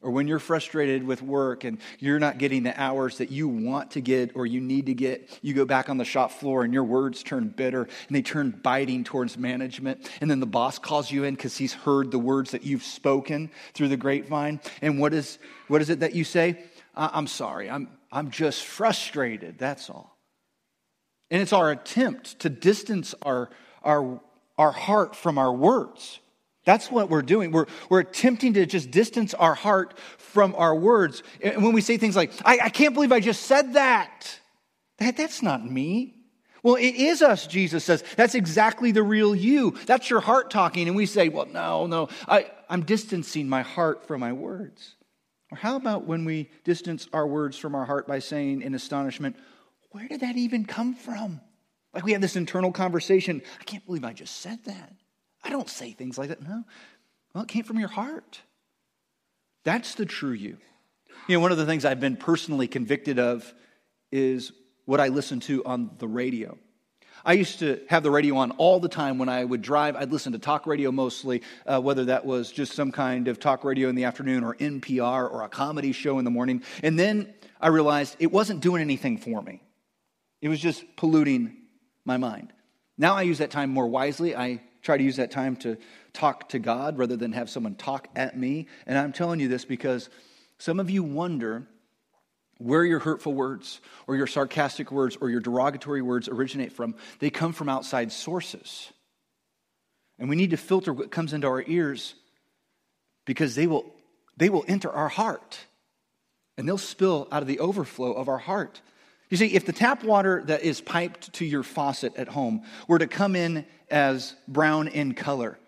Or 0.00 0.12
when 0.12 0.28
you're 0.28 0.38
frustrated 0.38 1.02
with 1.02 1.22
work 1.22 1.64
and 1.64 1.78
you're 1.98 2.20
not 2.20 2.38
getting 2.38 2.62
the 2.62 2.80
hours 2.80 3.18
that 3.18 3.32
you 3.32 3.48
want 3.48 3.90
to 3.92 4.00
get 4.00 4.36
or 4.36 4.46
you 4.46 4.60
need 4.60 4.86
to 4.86 4.94
get, 4.94 5.28
you 5.42 5.54
go 5.54 5.64
back 5.64 5.88
on 5.88 5.96
the 5.96 6.04
shop 6.04 6.30
floor 6.30 6.62
and 6.62 6.72
your 6.72 6.84
words 6.84 7.24
turn 7.24 7.48
bitter 7.48 7.82
and 7.82 8.16
they 8.16 8.22
turn 8.22 8.50
biting 8.62 9.02
towards 9.02 9.36
management. 9.36 10.08
And 10.20 10.30
then 10.30 10.38
the 10.38 10.46
boss 10.46 10.78
calls 10.78 11.10
you 11.10 11.24
in 11.24 11.34
because 11.34 11.56
he's 11.56 11.72
heard 11.72 12.12
the 12.12 12.18
words 12.18 12.52
that 12.52 12.62
you've 12.62 12.84
spoken 12.84 13.50
through 13.74 13.88
the 13.88 13.96
grapevine. 13.96 14.60
And 14.82 15.00
what 15.00 15.12
is, 15.12 15.40
what 15.66 15.82
is 15.82 15.90
it 15.90 16.00
that 16.00 16.14
you 16.14 16.22
say? 16.22 16.64
I'm 16.94 17.26
sorry, 17.26 17.68
I'm, 17.68 17.88
I'm 18.12 18.30
just 18.30 18.64
frustrated, 18.64 19.58
that's 19.58 19.90
all. 19.90 20.16
And 21.30 21.42
it's 21.42 21.52
our 21.52 21.70
attempt 21.70 22.38
to 22.40 22.48
distance 22.48 23.14
our, 23.22 23.50
our, 23.82 24.20
our 24.56 24.72
heart 24.72 25.14
from 25.14 25.38
our 25.38 25.52
words. 25.52 26.20
That's 26.68 26.90
what 26.90 27.08
we're 27.08 27.22
doing. 27.22 27.50
We're, 27.50 27.64
we're 27.88 28.00
attempting 28.00 28.52
to 28.52 28.66
just 28.66 28.90
distance 28.90 29.32
our 29.32 29.54
heart 29.54 29.98
from 30.18 30.54
our 30.54 30.74
words. 30.74 31.22
And 31.42 31.64
when 31.64 31.72
we 31.72 31.80
say 31.80 31.96
things 31.96 32.14
like, 32.14 32.30
I, 32.44 32.58
I 32.64 32.68
can't 32.68 32.92
believe 32.92 33.10
I 33.10 33.20
just 33.20 33.44
said 33.44 33.72
that. 33.72 34.38
that, 34.98 35.16
that's 35.16 35.42
not 35.42 35.64
me. 35.64 36.16
Well, 36.62 36.74
it 36.74 36.94
is 36.94 37.22
us, 37.22 37.46
Jesus 37.46 37.84
says. 37.84 38.04
That's 38.16 38.34
exactly 38.34 38.92
the 38.92 39.02
real 39.02 39.34
you. 39.34 39.78
That's 39.86 40.10
your 40.10 40.20
heart 40.20 40.50
talking. 40.50 40.88
And 40.88 40.94
we 40.94 41.06
say, 41.06 41.30
well, 41.30 41.46
no, 41.46 41.86
no, 41.86 42.10
I, 42.28 42.50
I'm 42.68 42.82
distancing 42.82 43.48
my 43.48 43.62
heart 43.62 44.06
from 44.06 44.20
my 44.20 44.34
words. 44.34 44.94
Or 45.50 45.56
how 45.56 45.76
about 45.76 46.04
when 46.04 46.26
we 46.26 46.50
distance 46.64 47.08
our 47.14 47.26
words 47.26 47.56
from 47.56 47.74
our 47.74 47.86
heart 47.86 48.06
by 48.06 48.18
saying 48.18 48.60
in 48.60 48.74
astonishment, 48.74 49.36
where 49.92 50.06
did 50.06 50.20
that 50.20 50.36
even 50.36 50.66
come 50.66 50.92
from? 50.92 51.40
Like 51.94 52.04
we 52.04 52.12
have 52.12 52.20
this 52.20 52.36
internal 52.36 52.72
conversation. 52.72 53.40
I 53.58 53.64
can't 53.64 53.86
believe 53.86 54.04
I 54.04 54.12
just 54.12 54.42
said 54.42 54.58
that. 54.66 54.92
I 55.48 55.50
don't 55.50 55.68
say 55.68 55.92
things 55.92 56.18
like 56.18 56.28
that. 56.28 56.42
No. 56.42 56.62
Well, 57.32 57.44
it 57.44 57.48
came 57.48 57.64
from 57.64 57.78
your 57.78 57.88
heart. 57.88 58.42
That's 59.64 59.94
the 59.94 60.04
true 60.04 60.32
you. 60.32 60.58
You 61.26 61.36
know, 61.36 61.40
one 61.40 61.52
of 61.52 61.56
the 61.56 61.64
things 61.64 61.86
I've 61.86 62.00
been 62.00 62.18
personally 62.18 62.68
convicted 62.68 63.18
of 63.18 63.54
is 64.12 64.52
what 64.84 65.00
I 65.00 65.08
listen 65.08 65.40
to 65.40 65.64
on 65.64 65.92
the 65.96 66.06
radio. 66.06 66.58
I 67.24 67.32
used 67.32 67.60
to 67.60 67.80
have 67.88 68.02
the 68.02 68.10
radio 68.10 68.36
on 68.36 68.50
all 68.52 68.78
the 68.78 68.90
time 68.90 69.16
when 69.16 69.30
I 69.30 69.42
would 69.42 69.62
drive. 69.62 69.96
I'd 69.96 70.12
listen 70.12 70.32
to 70.32 70.38
talk 70.38 70.66
radio 70.66 70.92
mostly, 70.92 71.40
uh, 71.64 71.80
whether 71.80 72.04
that 72.06 72.26
was 72.26 72.52
just 72.52 72.74
some 72.74 72.92
kind 72.92 73.26
of 73.26 73.40
talk 73.40 73.64
radio 73.64 73.88
in 73.88 73.94
the 73.94 74.04
afternoon 74.04 74.44
or 74.44 74.54
NPR 74.56 75.32
or 75.32 75.44
a 75.44 75.48
comedy 75.48 75.92
show 75.92 76.18
in 76.18 76.26
the 76.26 76.30
morning. 76.30 76.62
And 76.82 76.98
then 76.98 77.32
I 77.58 77.68
realized 77.68 78.16
it 78.18 78.30
wasn't 78.30 78.60
doing 78.60 78.82
anything 78.82 79.16
for 79.16 79.40
me, 79.40 79.62
it 80.42 80.50
was 80.50 80.60
just 80.60 80.84
polluting 80.96 81.56
my 82.04 82.18
mind. 82.18 82.52
Now 82.98 83.14
I 83.14 83.22
use 83.22 83.38
that 83.38 83.50
time 83.50 83.70
more 83.70 83.86
wisely. 83.86 84.36
I 84.36 84.60
try 84.88 84.96
to 84.96 85.04
use 85.04 85.16
that 85.16 85.30
time 85.30 85.54
to 85.54 85.76
talk 86.14 86.48
to 86.48 86.58
God 86.58 86.96
rather 86.96 87.14
than 87.14 87.32
have 87.32 87.50
someone 87.50 87.74
talk 87.74 88.08
at 88.16 88.38
me. 88.38 88.68
And 88.86 88.96
I'm 88.96 89.12
telling 89.12 89.38
you 89.38 89.46
this 89.46 89.66
because 89.66 90.08
some 90.56 90.80
of 90.80 90.88
you 90.88 91.02
wonder 91.02 91.66
where 92.56 92.82
your 92.86 92.98
hurtful 92.98 93.34
words 93.34 93.82
or 94.06 94.16
your 94.16 94.26
sarcastic 94.26 94.90
words 94.90 95.18
or 95.20 95.28
your 95.28 95.42
derogatory 95.42 96.00
words 96.00 96.26
originate 96.26 96.72
from. 96.72 96.94
They 97.18 97.28
come 97.28 97.52
from 97.52 97.68
outside 97.68 98.12
sources. 98.12 98.90
And 100.18 100.30
we 100.30 100.36
need 100.36 100.52
to 100.52 100.56
filter 100.56 100.94
what 100.94 101.10
comes 101.10 101.34
into 101.34 101.48
our 101.48 101.62
ears 101.66 102.14
because 103.26 103.54
they 103.54 103.66
will, 103.66 103.94
they 104.38 104.48
will 104.48 104.64
enter 104.68 104.90
our 104.90 105.10
heart 105.10 105.58
and 106.56 106.66
they'll 106.66 106.78
spill 106.78 107.28
out 107.30 107.42
of 107.42 107.46
the 107.46 107.58
overflow 107.58 108.14
of 108.14 108.30
our 108.30 108.38
heart. 108.38 108.80
You 109.30 109.36
see, 109.36 109.54
if 109.54 109.66
the 109.66 109.72
tap 109.72 110.04
water 110.04 110.42
that 110.46 110.62
is 110.62 110.80
piped 110.80 111.32
to 111.34 111.44
your 111.44 111.62
faucet 111.62 112.16
at 112.16 112.28
home 112.28 112.62
were 112.86 112.98
to 112.98 113.06
come 113.06 113.36
in 113.36 113.66
as 113.90 114.34
brown 114.46 114.88
in 114.88 115.14
color, 115.14 115.58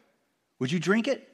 would 0.59 0.73
you 0.73 0.79
drink 0.79 1.09
it? 1.09 1.27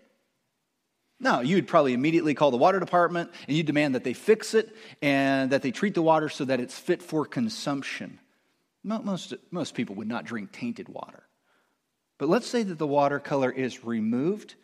No, 1.18 1.40
you'd 1.40 1.66
probably 1.66 1.94
immediately 1.94 2.34
call 2.34 2.50
the 2.50 2.56
water 2.56 2.78
department 2.78 3.30
and 3.48 3.56
you 3.56 3.62
demand 3.62 3.94
that 3.94 4.04
they 4.04 4.12
fix 4.12 4.54
it 4.54 4.76
and 5.00 5.50
that 5.50 5.62
they 5.62 5.70
treat 5.70 5.94
the 5.94 6.02
water 6.02 6.28
so 6.28 6.44
that 6.44 6.60
it's 6.60 6.78
fit 6.78 7.02
for 7.02 7.24
consumption. 7.24 8.18
Most, 8.84 9.34
most 9.50 9.74
people 9.74 9.96
would 9.96 10.08
not 10.08 10.24
drink 10.24 10.52
tainted 10.52 10.88
water. 10.88 11.24
But 12.18 12.28
let's 12.28 12.46
say 12.46 12.62
that 12.62 12.78
the 12.78 12.86
water 12.86 13.18
color 13.18 13.50
is 13.50 13.84
removed 13.84 14.54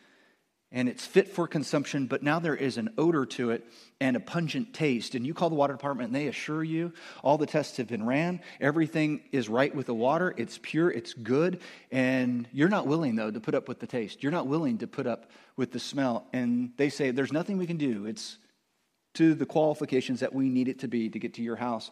and 0.73 0.89
it's 0.89 1.05
fit 1.05 1.29
for 1.29 1.47
consumption, 1.47 2.07
but 2.07 2.23
now 2.23 2.39
there 2.39 2.55
is 2.55 2.77
an 2.77 2.89
odor 2.97 3.27
to 3.27 3.51
it 3.51 3.63
and 4.01 4.17
a 4.17 4.19
pungent 4.19 4.73
taste. 4.73 5.13
And 5.13 5.25
you 5.25 5.35
call 5.35 5.49
the 5.49 5.55
water 5.55 5.73
department 5.73 6.07
and 6.07 6.15
they 6.15 6.27
assure 6.27 6.63
you 6.63 6.91
all 7.23 7.37
the 7.37 7.45
tests 7.45 7.77
have 7.77 7.87
been 7.87 8.05
ran, 8.05 8.41
everything 8.59 9.21
is 9.31 9.47
right 9.47 9.73
with 9.73 9.85
the 9.85 9.93
water, 9.93 10.33
it's 10.35 10.59
pure, 10.61 10.89
it's 10.89 11.13
good, 11.13 11.61
and 11.91 12.47
you're 12.51 12.69
not 12.69 12.87
willing, 12.87 13.15
though, 13.15 13.29
to 13.29 13.39
put 13.39 13.53
up 13.53 13.69
with 13.69 13.79
the 13.79 13.87
taste. 13.87 14.23
You're 14.23 14.31
not 14.31 14.47
willing 14.47 14.79
to 14.79 14.87
put 14.87 15.05
up 15.05 15.29
with 15.55 15.71
the 15.71 15.79
smell. 15.79 16.27
And 16.33 16.71
they 16.77 16.89
say, 16.89 17.11
There's 17.11 17.31
nothing 17.31 17.57
we 17.57 17.67
can 17.67 17.77
do. 17.77 18.07
It's 18.07 18.39
to 19.13 19.35
the 19.35 19.45
qualifications 19.45 20.21
that 20.21 20.33
we 20.33 20.49
need 20.49 20.67
it 20.67 20.79
to 20.79 20.87
be 20.87 21.09
to 21.09 21.19
get 21.19 21.35
to 21.35 21.43
your 21.43 21.55
house. 21.55 21.91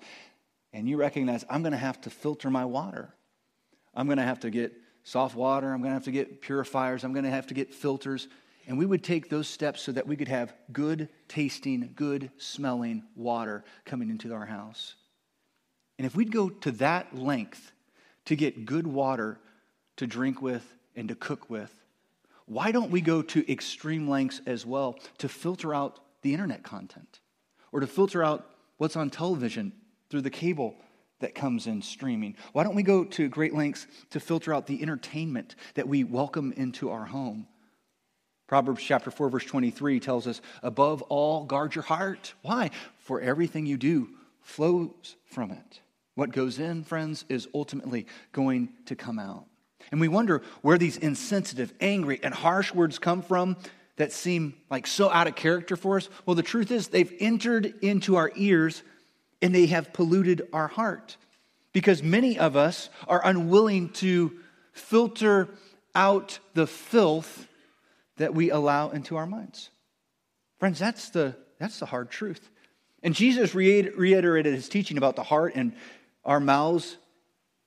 And 0.73 0.89
you 0.89 0.97
recognize, 0.97 1.45
I'm 1.49 1.61
going 1.61 1.73
to 1.73 1.77
have 1.77 2.01
to 2.01 2.09
filter 2.09 2.49
my 2.49 2.65
water. 2.65 3.13
I'm 3.93 4.07
going 4.07 4.17
to 4.17 4.23
have 4.23 4.39
to 4.39 4.49
get 4.49 4.73
soft 5.03 5.35
water. 5.35 5.71
I'm 5.71 5.81
going 5.81 5.91
to 5.91 5.95
have 5.95 6.05
to 6.05 6.11
get 6.11 6.41
purifiers. 6.41 7.03
I'm 7.03 7.13
going 7.13 7.25
to 7.25 7.31
have 7.31 7.47
to 7.47 7.53
get 7.53 7.73
filters. 7.73 8.27
And 8.67 8.77
we 8.77 8.85
would 8.85 9.03
take 9.03 9.29
those 9.29 9.47
steps 9.47 9.81
so 9.81 9.91
that 9.91 10.07
we 10.07 10.15
could 10.15 10.27
have 10.27 10.53
good 10.71 11.09
tasting, 11.27 11.91
good 11.95 12.31
smelling 12.37 13.03
water 13.15 13.63
coming 13.85 14.09
into 14.09 14.33
our 14.33 14.45
house. 14.45 14.95
And 15.97 16.05
if 16.05 16.15
we'd 16.15 16.31
go 16.31 16.49
to 16.49 16.71
that 16.73 17.15
length 17.15 17.71
to 18.25 18.35
get 18.35 18.65
good 18.65 18.87
water 18.87 19.39
to 19.97 20.07
drink 20.07 20.41
with 20.41 20.65
and 20.95 21.07
to 21.09 21.15
cook 21.15 21.49
with, 21.49 21.73
why 22.45 22.71
don't 22.71 22.91
we 22.91 23.01
go 23.01 23.21
to 23.21 23.51
extreme 23.51 24.09
lengths 24.09 24.41
as 24.45 24.65
well 24.65 24.97
to 25.19 25.29
filter 25.29 25.73
out 25.73 25.99
the 26.21 26.33
internet 26.33 26.63
content 26.63 27.19
or 27.71 27.79
to 27.79 27.87
filter 27.87 28.23
out 28.23 28.45
what's 28.77 28.95
on 28.95 29.09
television 29.09 29.71
through 30.09 30.21
the 30.21 30.29
cable 30.29 30.75
that 31.19 31.35
comes 31.35 31.67
in 31.67 31.81
streaming? 31.81 32.35
Why 32.51 32.63
don't 32.63 32.75
we 32.75 32.83
go 32.83 33.03
to 33.05 33.29
great 33.29 33.53
lengths 33.53 33.87
to 34.09 34.19
filter 34.19 34.53
out 34.53 34.67
the 34.67 34.81
entertainment 34.81 35.55
that 35.75 35.87
we 35.87 36.03
welcome 36.03 36.51
into 36.53 36.89
our 36.89 37.05
home? 37.05 37.47
Proverbs 38.51 38.83
chapter 38.83 39.11
4 39.11 39.29
verse 39.29 39.45
23 39.45 40.01
tells 40.01 40.27
us, 40.27 40.41
"Above 40.61 41.01
all 41.03 41.45
guard 41.45 41.73
your 41.73 41.85
heart." 41.85 42.33
Why? 42.41 42.71
For 42.97 43.21
everything 43.21 43.65
you 43.65 43.77
do 43.77 44.09
flows 44.41 45.15
from 45.23 45.51
it. 45.51 45.79
What 46.15 46.33
goes 46.33 46.59
in, 46.59 46.83
friends, 46.83 47.23
is 47.29 47.47
ultimately 47.53 48.07
going 48.33 48.73
to 48.87 48.95
come 48.97 49.19
out. 49.19 49.45
And 49.89 50.01
we 50.01 50.09
wonder 50.09 50.41
where 50.63 50.77
these 50.77 50.97
insensitive, 50.97 51.73
angry, 51.79 52.19
and 52.21 52.33
harsh 52.33 52.73
words 52.73 52.99
come 52.99 53.21
from 53.21 53.55
that 53.95 54.11
seem 54.11 54.55
like 54.69 54.85
so 54.85 55.09
out 55.09 55.27
of 55.27 55.35
character 55.35 55.77
for 55.77 55.95
us. 55.95 56.09
Well, 56.25 56.35
the 56.35 56.43
truth 56.43 56.71
is, 56.71 56.89
they've 56.89 57.15
entered 57.21 57.75
into 57.81 58.17
our 58.17 58.33
ears 58.35 58.83
and 59.41 59.55
they 59.55 59.67
have 59.67 59.93
polluted 59.93 60.49
our 60.51 60.67
heart 60.67 61.15
because 61.71 62.03
many 62.03 62.37
of 62.37 62.57
us 62.57 62.89
are 63.07 63.25
unwilling 63.25 63.91
to 63.91 64.37
filter 64.73 65.47
out 65.95 66.39
the 66.53 66.67
filth 66.67 67.47
that 68.21 68.33
we 68.33 68.49
allow 68.49 68.89
into 68.89 69.17
our 69.17 69.25
minds. 69.25 69.69
Friends, 70.59 70.79
that's 70.79 71.09
the, 71.09 71.35
that's 71.59 71.79
the 71.79 71.85
hard 71.85 72.09
truth. 72.09 72.49
And 73.03 73.13
Jesus 73.13 73.55
reiterated 73.55 74.53
his 74.53 74.69
teaching 74.69 74.97
about 74.97 75.15
the 75.15 75.23
heart 75.23 75.53
and 75.55 75.73
our 76.23 76.39
mouths 76.39 76.97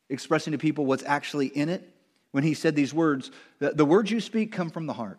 expressing 0.08 0.52
to 0.52 0.58
people 0.58 0.86
what's 0.86 1.02
actually 1.04 1.48
in 1.48 1.68
it 1.68 1.88
when 2.30 2.44
he 2.44 2.54
said 2.54 2.76
these 2.76 2.94
words 2.94 3.30
the, 3.58 3.70
the 3.70 3.84
words 3.84 4.10
you 4.10 4.20
speak 4.20 4.52
come 4.52 4.70
from 4.70 4.86
the 4.86 4.92
heart. 4.92 5.18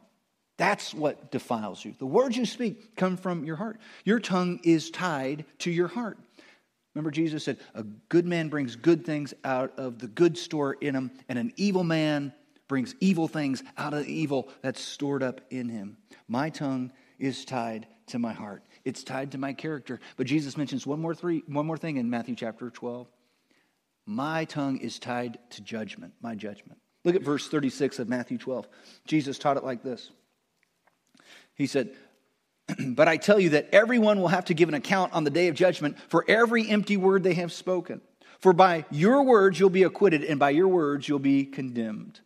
That's 0.58 0.94
what 0.94 1.32
defiles 1.32 1.84
you. 1.84 1.94
The 2.00 2.06
words 2.06 2.38
you 2.38 2.46
speak 2.46 2.96
come 2.96 3.18
from 3.18 3.44
your 3.44 3.58
heart. 3.58 3.78
Your 4.06 4.20
tongue 4.20 4.62
is 4.64 4.90
tied 4.90 5.44
to 5.60 5.72
your 5.72 5.90
heart. 5.90 6.18
Remember, 6.94 7.12
Jesus 7.12 7.44
said, 7.44 7.58
A 7.74 7.84
good 7.84 8.26
man 8.26 8.48
brings 8.48 8.78
good 8.78 9.06
things 9.06 9.34
out 9.44 9.74
of 9.78 10.00
the 10.00 10.08
good 10.08 10.38
store 10.38 10.74
in 10.80 10.96
him, 10.96 11.12
and 11.28 11.38
an 11.38 11.52
evil 11.58 11.84
man 11.84 12.34
brings 12.68 12.96
evil 13.00 13.28
things 13.28 13.64
out 13.78 13.94
of 13.94 14.06
the 14.06 14.12
evil 14.12 14.50
that's 14.62 14.82
stored 14.82 15.24
up 15.24 15.42
in 15.50 15.70
him. 15.70 15.98
My 16.28 16.50
tongue 16.50 16.92
is 17.20 17.46
tied 17.46 17.88
to 18.08 18.20
my 18.20 18.34
heart. 18.34 18.64
It's 18.84 19.04
tied 19.04 19.32
to 19.32 19.38
my 19.38 19.54
character. 19.54 20.00
But 20.18 20.28
Jesus 20.28 20.58
mentions 20.58 20.86
one 20.86 21.00
more, 21.00 21.16
three, 21.16 21.44
one 21.48 21.66
more 21.66 21.78
thing 21.78 21.98
in 21.98 22.10
Matthew 22.10 22.36
chapter 22.36 22.70
12. 22.70 23.08
My 24.06 24.46
tongue 24.46 24.78
is 24.78 25.00
tied 25.00 25.40
to 25.52 25.62
judgment, 25.62 26.14
my 26.22 26.36
judgment. 26.36 26.80
Look 27.04 27.16
at 27.16 27.24
verse 27.24 27.48
36 27.48 28.00
of 28.00 28.10
Matthew 28.10 28.38
12. 28.38 28.68
Jesus 29.06 29.38
taught 29.38 29.58
it 29.58 29.64
like 29.64 29.84
this 29.84 30.12
He 31.56 31.68
said, 31.68 31.92
but 32.80 33.08
I 33.08 33.18
tell 33.18 33.40
you 33.40 33.50
that 33.50 33.70
everyone 33.72 34.20
will 34.20 34.28
have 34.28 34.46
to 34.46 34.54
give 34.54 34.70
an 34.70 34.76
account 34.76 35.14
on 35.14 35.24
the 35.24 35.30
day 35.30 35.48
of 35.48 35.56
judgment 35.56 35.98
for 36.10 36.26
every 36.28 36.68
empty 36.70 36.98
word 36.98 37.24
they 37.24 37.36
have 37.36 37.52
spoken. 37.52 38.02
For 38.40 38.54
by 38.54 38.86
your 38.92 39.24
words 39.24 39.60
you'll 39.60 39.70
be 39.70 39.84
acquitted, 39.84 40.24
and 40.24 40.40
by 40.40 40.52
your 40.52 40.68
words 40.68 41.08
you'll 41.08 41.20
be 41.20 41.46
condemned. 41.46 42.20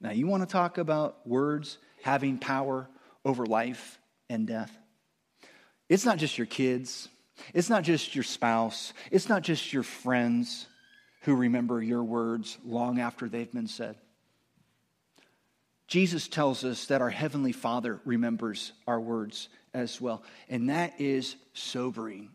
Now, 0.00 0.10
you 0.10 0.26
want 0.26 0.42
to 0.42 0.52
talk 0.52 0.78
about 0.78 1.26
words 1.26 1.78
having 2.02 2.38
power 2.38 2.88
over 3.24 3.46
life 3.46 3.98
and 4.28 4.46
death? 4.46 4.76
It's 5.88 6.04
not 6.04 6.18
just 6.18 6.36
your 6.36 6.46
kids, 6.46 7.08
it's 7.54 7.70
not 7.70 7.82
just 7.82 8.14
your 8.14 8.24
spouse, 8.24 8.92
it's 9.10 9.28
not 9.28 9.42
just 9.42 9.72
your 9.72 9.82
friends 9.82 10.66
who 11.22 11.34
remember 11.34 11.82
your 11.82 12.04
words 12.04 12.58
long 12.64 13.00
after 13.00 13.28
they've 13.28 13.52
been 13.52 13.68
said. 13.68 13.96
Jesus 15.88 16.26
tells 16.26 16.64
us 16.64 16.86
that 16.86 17.00
our 17.00 17.10
Heavenly 17.10 17.52
Father 17.52 18.00
remembers 18.04 18.72
our 18.86 19.00
words 19.00 19.48
as 19.72 20.00
well. 20.00 20.22
And 20.48 20.70
that 20.70 21.00
is 21.00 21.36
sobering 21.52 22.30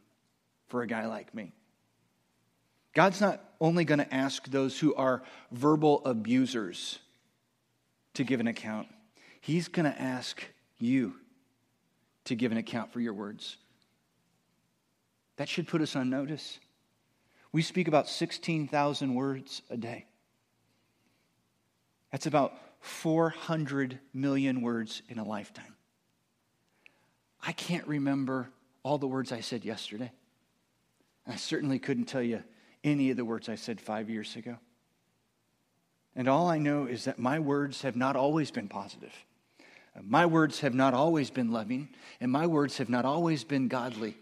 for 0.68 0.82
a 0.82 0.88
guy 0.88 1.08
like 1.08 1.36
me. 1.36 1.52
God's 2.94 3.20
not 3.20 3.44
only 3.60 3.84
going 3.86 4.00
to 4.00 4.14
ask 4.14 4.48
those 4.48 4.80
who 4.80 4.96
are 4.96 5.24
verbal 5.52 6.02
abusers 6.06 7.00
to 8.16 8.24
give 8.24 8.40
an 8.40 8.48
account, 8.48 8.88
He's 9.42 9.68
going 9.68 9.92
to 9.92 10.02
ask 10.02 10.44
you 10.78 11.16
to 12.26 12.36
give 12.36 12.52
an 12.52 12.58
account 12.58 12.94
for 12.94 13.00
your 13.00 13.14
words. 13.14 13.58
That 15.38 15.50
should 15.50 15.68
put 15.68 15.82
us 15.82 15.96
on 15.96 16.10
notice. 16.10 16.60
We 17.52 17.64
speak 17.64 17.88
about 17.88 18.08
16,000 18.08 19.16
words 19.16 19.64
a 19.70 19.78
day. 19.78 20.06
That's 22.12 22.28
about 22.28 22.54
400 22.82 24.00
million 24.14 24.62
words 24.62 25.02
in 25.10 25.18
a 25.18 25.24
lifetime. 25.24 25.76
I 27.42 27.52
can't 27.54 27.88
remember 27.88 28.50
all 28.84 28.98
the 28.98 29.08
words 29.08 29.32
I 29.32 29.42
said 29.42 29.66
yesterday. 29.66 30.12
I 31.26 31.36
certainly 31.36 31.80
couldn't 31.80 32.06
tell 32.06 32.22
you 32.22 32.44
any 32.84 33.10
of 33.12 33.18
the 33.18 33.26
words 33.26 33.50
I 33.50 33.56
said 33.56 33.80
five 33.80 34.10
years 34.10 34.36
ago. 34.36 34.58
And 36.16 36.28
all 36.28 36.50
I 36.50 36.58
know 36.58 36.86
is 36.86 37.06
that 37.06 37.20
my 37.20 37.40
words 37.40 37.84
have 37.84 37.96
not 37.96 38.16
always 38.16 38.52
been 38.52 38.68
positive. 38.68 39.14
My 40.02 40.26
words 40.26 40.62
have 40.62 40.74
not 40.74 40.94
always 40.94 41.30
been 41.30 41.52
loving, 41.52 41.90
and 42.20 42.32
my 42.32 42.48
words 42.48 42.78
have 42.78 42.90
not 42.90 43.06
always 43.06 43.44
been 43.44 43.68
godly. 43.68 44.16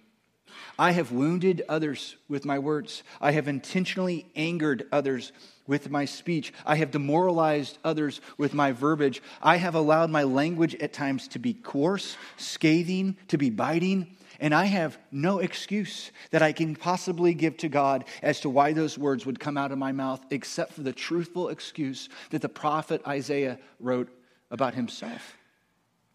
I 0.77 0.91
have 0.91 1.11
wounded 1.11 1.63
others 1.69 2.15
with 2.27 2.45
my 2.45 2.57
words. 2.57 3.03
I 3.21 3.31
have 3.31 3.47
intentionally 3.47 4.25
angered 4.35 4.87
others 4.91 5.31
with 5.67 5.89
my 5.89 6.05
speech. 6.05 6.53
I 6.65 6.75
have 6.77 6.91
demoralized 6.91 7.77
others 7.83 8.21
with 8.37 8.53
my 8.53 8.71
verbiage. 8.71 9.21
I 9.41 9.57
have 9.57 9.75
allowed 9.75 10.09
my 10.09 10.23
language 10.23 10.75
at 10.75 10.93
times 10.93 11.27
to 11.29 11.39
be 11.39 11.53
coarse, 11.53 12.17
scathing, 12.37 13.17
to 13.27 13.37
be 13.37 13.49
biting. 13.49 14.15
And 14.39 14.53
I 14.53 14.65
have 14.65 14.97
no 15.11 15.39
excuse 15.39 16.11
that 16.31 16.41
I 16.41 16.53
can 16.53 16.75
possibly 16.75 17.33
give 17.33 17.57
to 17.57 17.69
God 17.69 18.05
as 18.21 18.39
to 18.41 18.49
why 18.49 18.73
those 18.73 18.97
words 18.97 19.25
would 19.25 19.39
come 19.39 19.57
out 19.57 19.71
of 19.71 19.77
my 19.77 19.91
mouth, 19.91 20.21
except 20.31 20.73
for 20.73 20.81
the 20.81 20.93
truthful 20.93 21.49
excuse 21.49 22.09
that 22.29 22.41
the 22.41 22.49
prophet 22.49 23.01
Isaiah 23.07 23.59
wrote 23.79 24.09
about 24.49 24.73
himself 24.73 25.35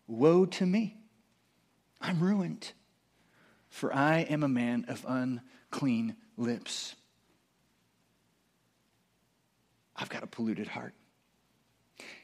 Woe 0.06 0.46
to 0.46 0.66
me! 0.66 0.96
I'm 2.00 2.20
ruined 2.20 2.72
for 3.74 3.92
I 3.92 4.20
am 4.20 4.44
a 4.44 4.48
man 4.48 4.84
of 4.86 5.04
unclean 5.08 6.14
lips. 6.36 6.94
I've 9.96 10.08
got 10.08 10.22
a 10.22 10.28
polluted 10.28 10.68
heart. 10.68 10.94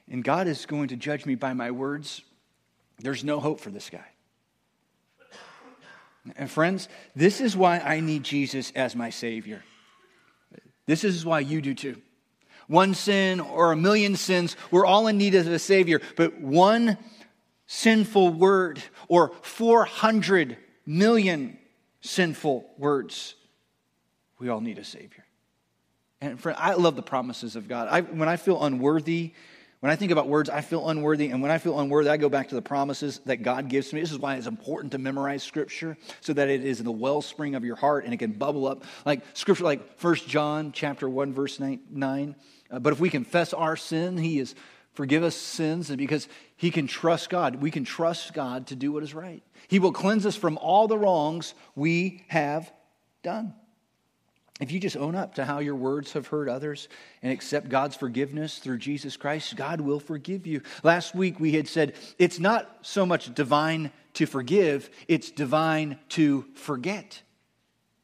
And 0.09 0.23
God 0.23 0.47
is 0.47 0.65
going 0.65 0.89
to 0.89 0.97
judge 0.97 1.27
me 1.27 1.35
by 1.35 1.53
my 1.53 1.73
words. 1.73 2.23
There's 3.01 3.25
no 3.25 3.41
hope 3.41 3.59
for 3.59 3.71
this 3.71 3.91
guy. 3.91 4.07
And 6.37 6.51
friends, 6.51 6.89
this 7.17 7.41
is 7.41 7.57
why 7.57 7.79
I 7.79 8.01
need 8.01 8.23
Jesus 8.23 8.73
as 8.75 8.95
my 8.95 9.11
Savior. 9.11 9.63
This 10.87 11.05
is 11.05 11.25
why 11.25 11.41
you 11.41 11.61
do 11.61 11.75
too. 11.75 12.01
One 12.67 12.95
sin 12.95 13.41
or 13.41 13.73
a 13.73 13.77
million 13.77 14.17
sins, 14.17 14.57
we're 14.71 14.87
all 14.87 15.07
in 15.07 15.19
need 15.19 15.35
of 15.35 15.47
a 15.47 15.59
Savior. 15.59 16.01
But 16.17 16.41
one 16.41 16.99
sinful 17.67 18.33
word 18.33 18.83
or 19.09 19.33
400 19.43 20.57
million 20.87 21.59
sinful 22.01 22.69
words. 22.79 23.35
We 24.39 24.49
all 24.49 24.61
need 24.61 24.79
a 24.79 24.85
Savior. 24.85 25.25
And 26.21 26.39
friend, 26.39 26.59
I 26.61 26.75
love 26.75 26.97
the 26.97 27.03
promises 27.03 27.57
of 27.57 27.69
God. 27.69 27.89
I, 27.91 28.01
when 28.03 28.29
I 28.29 28.37
feel 28.37 28.63
unworthy, 28.63 29.33
when 29.81 29.91
I 29.91 29.97
think 29.97 30.13
about 30.13 30.29
words, 30.29 30.51
I 30.51 30.61
feel 30.61 30.89
unworthy. 30.89 31.31
And 31.31 31.41
when 31.41 31.51
I 31.51 31.57
feel 31.59 31.81
unworthy, 31.81 32.11
I 32.11 32.19
go 32.19 32.29
back 32.29 32.49
to 32.51 32.55
the 32.55 32.63
promises 32.63 33.21
that 33.25 33.39
God 33.39 33.69
gives 33.69 33.89
to 33.89 33.95
me. 33.95 34.03
This 34.03 34.13
is 34.13 34.19
why 34.19 34.37
it's 34.37 34.47
important 34.47 34.93
to 34.93 34.99
memorize 34.99 35.43
Scripture 35.43 35.97
so 36.21 36.35
that 36.35 36.49
it 36.49 36.65
is 36.65 36.81
in 36.81 36.85
the 36.85 36.93
wellspring 36.93 37.55
of 37.55 37.65
your 37.65 37.77
heart 37.77 38.05
and 38.05 38.13
it 38.13 38.19
can 38.19 38.33
bubble 38.33 38.67
up. 38.67 38.85
Like 39.07 39.23
Scripture, 39.33 39.65
like 39.65 39.99
1 40.01 40.15
John 40.27 40.73
chapter 40.73 41.09
1, 41.09 41.33
verse 41.33 41.59
9. 41.59 42.37
Uh, 42.71 42.79
but 42.79 42.93
if 42.93 43.01
we 43.01 43.09
confess 43.09 43.55
our 43.55 43.75
sin, 43.75 44.19
He 44.19 44.39
is 44.39 44.55
forgive 44.93 45.23
us 45.23 45.35
sins, 45.35 45.89
and 45.89 45.97
because 45.97 46.29
He 46.57 46.71
can 46.71 46.87
trust 46.87 47.31
God, 47.31 47.57
we 47.57 47.71
can 47.71 47.85
trust 47.85 48.35
God 48.35 48.67
to 48.67 48.77
do 48.77 48.93
what 48.93 49.03
is 49.03 49.15
right. 49.15 49.43
He 49.69 49.79
will 49.79 49.93
cleanse 49.93 50.27
us 50.27 50.37
from 50.37 50.59
all 50.59 50.89
the 50.89 50.99
wrongs 50.99 51.55
we 51.75 52.25
have 52.29 52.71
done. 53.23 53.55
If 54.61 54.71
you 54.71 54.79
just 54.79 54.97
own 54.97 55.15
up 55.15 55.35
to 55.37 55.47
how 55.47 55.61
your 55.61 55.75
words 55.75 56.13
have 56.13 56.27
hurt 56.27 56.49
others 56.49 56.89
and 57.23 57.33
accept 57.33 57.71
God's 57.71 57.97
forgiveness 57.97 58.59
through 58.59 58.79
Jesus 58.79 59.17
Christ, 59.17 59.57
God 59.57 59.81
will 59.81 60.01
forgive 60.01 60.47
you. 60.47 60.61
Last 60.83 61.15
week 61.15 61.41
we 61.41 61.53
had 61.53 61.67
said 61.67 61.95
it's 62.19 62.39
not 62.39 62.79
so 62.83 63.07
much 63.07 63.35
divine 63.35 63.91
to 64.15 64.27
forgive, 64.27 64.91
it's 65.09 65.31
divine 65.31 65.99
to 66.11 66.45
forget. 66.55 67.23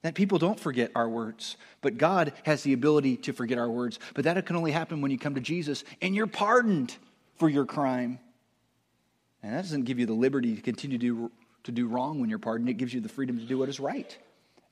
That 0.01 0.15
people 0.15 0.39
don't 0.39 0.59
forget 0.59 0.93
our 0.95 1.09
words, 1.09 1.57
but 1.83 1.99
God 1.99 2.33
has 2.45 2.63
the 2.63 2.73
ability 2.73 3.19
to 3.19 3.33
forget 3.33 3.59
our 3.59 3.69
words. 3.69 3.99
But 4.15 4.25
that 4.25 4.47
can 4.47 4.57
only 4.57 4.73
happen 4.73 5.03
when 5.03 5.11
you 5.11 5.19
come 5.19 5.35
to 5.35 5.41
Jesus 5.41 5.85
and 6.01 6.15
you're 6.15 6.27
pardoned 6.27 6.97
for 7.37 7.51
your 7.51 7.67
crime. 7.67 8.19
And 9.43 9.53
that 9.53 9.63
doesn't 9.63 9.85
give 9.85 9.99
you 9.99 10.07
the 10.07 10.15
liberty 10.15 10.55
to 10.55 10.63
continue 10.63 10.97
to 10.97 11.05
do, 11.05 11.33
to 11.65 11.73
do 11.73 11.87
wrong 11.87 12.21
when 12.21 12.31
you're 12.31 12.39
pardoned, 12.39 12.71
it 12.71 12.75
gives 12.75 12.95
you 12.95 13.01
the 13.01 13.09
freedom 13.09 13.39
to 13.39 13.45
do 13.45 13.59
what 13.59 13.69
is 13.69 13.79
right. 13.79 14.17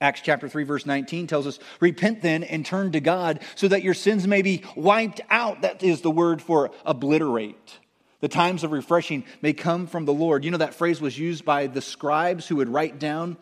Acts 0.00 0.20
chapter 0.22 0.48
3, 0.48 0.64
verse 0.64 0.86
19 0.86 1.26
tells 1.26 1.46
us, 1.46 1.58
Repent 1.80 2.20
then 2.20 2.42
and 2.42 2.66
turn 2.66 2.92
to 2.92 3.00
God 3.00 3.40
so 3.54 3.68
that 3.68 3.82
your 3.82 3.94
sins 3.94 4.26
may 4.26 4.42
be 4.42 4.62
wiped 4.76 5.20
out. 5.30 5.62
That 5.62 5.82
is 5.82 6.00
the 6.00 6.10
word 6.10 6.42
for 6.42 6.70
obliterate. 6.84 7.78
The 8.20 8.28
times 8.28 8.64
of 8.64 8.72
refreshing 8.72 9.24
may 9.42 9.52
come 9.52 9.86
from 9.86 10.04
the 10.04 10.12
Lord. 10.12 10.44
You 10.44 10.50
know, 10.50 10.58
that 10.58 10.74
phrase 10.74 11.00
was 11.00 11.18
used 11.18 11.44
by 11.44 11.66
the 11.66 11.80
scribes 11.80 12.46
who 12.46 12.56
would 12.56 12.68
write 12.68 12.98
down 12.98 13.36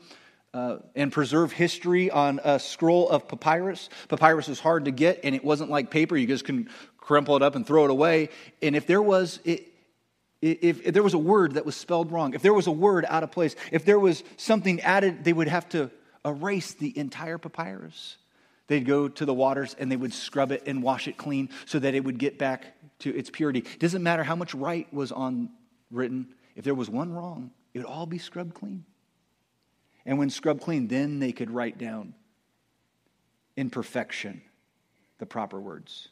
uh, 0.54 0.78
and 0.94 1.10
preserve 1.10 1.52
history 1.52 2.10
on 2.10 2.40
a 2.44 2.58
scroll 2.58 3.08
of 3.08 3.28
papyrus. 3.28 3.88
Papyrus 4.08 4.48
is 4.48 4.60
hard 4.60 4.84
to 4.84 4.90
get, 4.90 5.20
and 5.24 5.34
it 5.34 5.44
wasn't 5.44 5.70
like 5.70 5.90
paper. 5.90 6.16
You 6.16 6.26
just 6.26 6.44
can 6.44 6.68
crumple 6.98 7.36
it 7.36 7.42
up 7.42 7.54
and 7.54 7.66
throw 7.66 7.84
it 7.84 7.90
away. 7.90 8.28
And 8.60 8.76
if 8.76 8.86
there 8.86 9.02
was, 9.02 9.40
it, 9.44 9.68
if, 10.40 10.84
if 10.84 10.92
there 10.92 11.02
was 11.02 11.14
a 11.14 11.18
word 11.18 11.54
that 11.54 11.64
was 11.64 11.76
spelled 11.76 12.12
wrong, 12.12 12.34
if 12.34 12.42
there 12.42 12.52
was 12.52 12.66
a 12.66 12.72
word 12.72 13.06
out 13.08 13.22
of 13.22 13.30
place, 13.30 13.56
if 13.70 13.84
there 13.84 13.98
was 13.98 14.22
something 14.36 14.80
added, 14.80 15.24
they 15.24 15.32
would 15.32 15.48
have 15.48 15.68
to 15.70 15.90
erase 16.24 16.74
the 16.74 16.96
entire 16.96 17.38
papyrus. 17.38 18.16
They'd 18.68 18.86
go 18.86 19.08
to 19.08 19.24
the 19.24 19.34
waters 19.34 19.74
and 19.78 19.90
they 19.90 19.96
would 19.96 20.14
scrub 20.14 20.52
it 20.52 20.62
and 20.66 20.82
wash 20.82 21.08
it 21.08 21.16
clean 21.16 21.50
so 21.66 21.78
that 21.78 21.94
it 21.94 22.04
would 22.04 22.18
get 22.18 22.38
back 22.38 22.74
to 23.00 23.14
its 23.14 23.28
purity. 23.28 23.60
It 23.60 23.80
doesn't 23.80 24.02
matter 24.02 24.22
how 24.22 24.36
much 24.36 24.54
right 24.54 24.92
was 24.92 25.12
on 25.12 25.50
written, 25.90 26.34
if 26.56 26.64
there 26.64 26.74
was 26.74 26.88
one 26.88 27.12
wrong, 27.12 27.50
it 27.74 27.80
would 27.80 27.86
all 27.86 28.06
be 28.06 28.18
scrubbed 28.18 28.54
clean. 28.54 28.84
And 30.06 30.18
when 30.18 30.30
scrubbed 30.30 30.62
clean, 30.62 30.88
then 30.88 31.18
they 31.18 31.32
could 31.32 31.50
write 31.50 31.78
down 31.78 32.14
in 33.56 33.70
perfection 33.70 34.42
the 35.18 35.26
proper 35.26 35.60
words. 35.60 36.08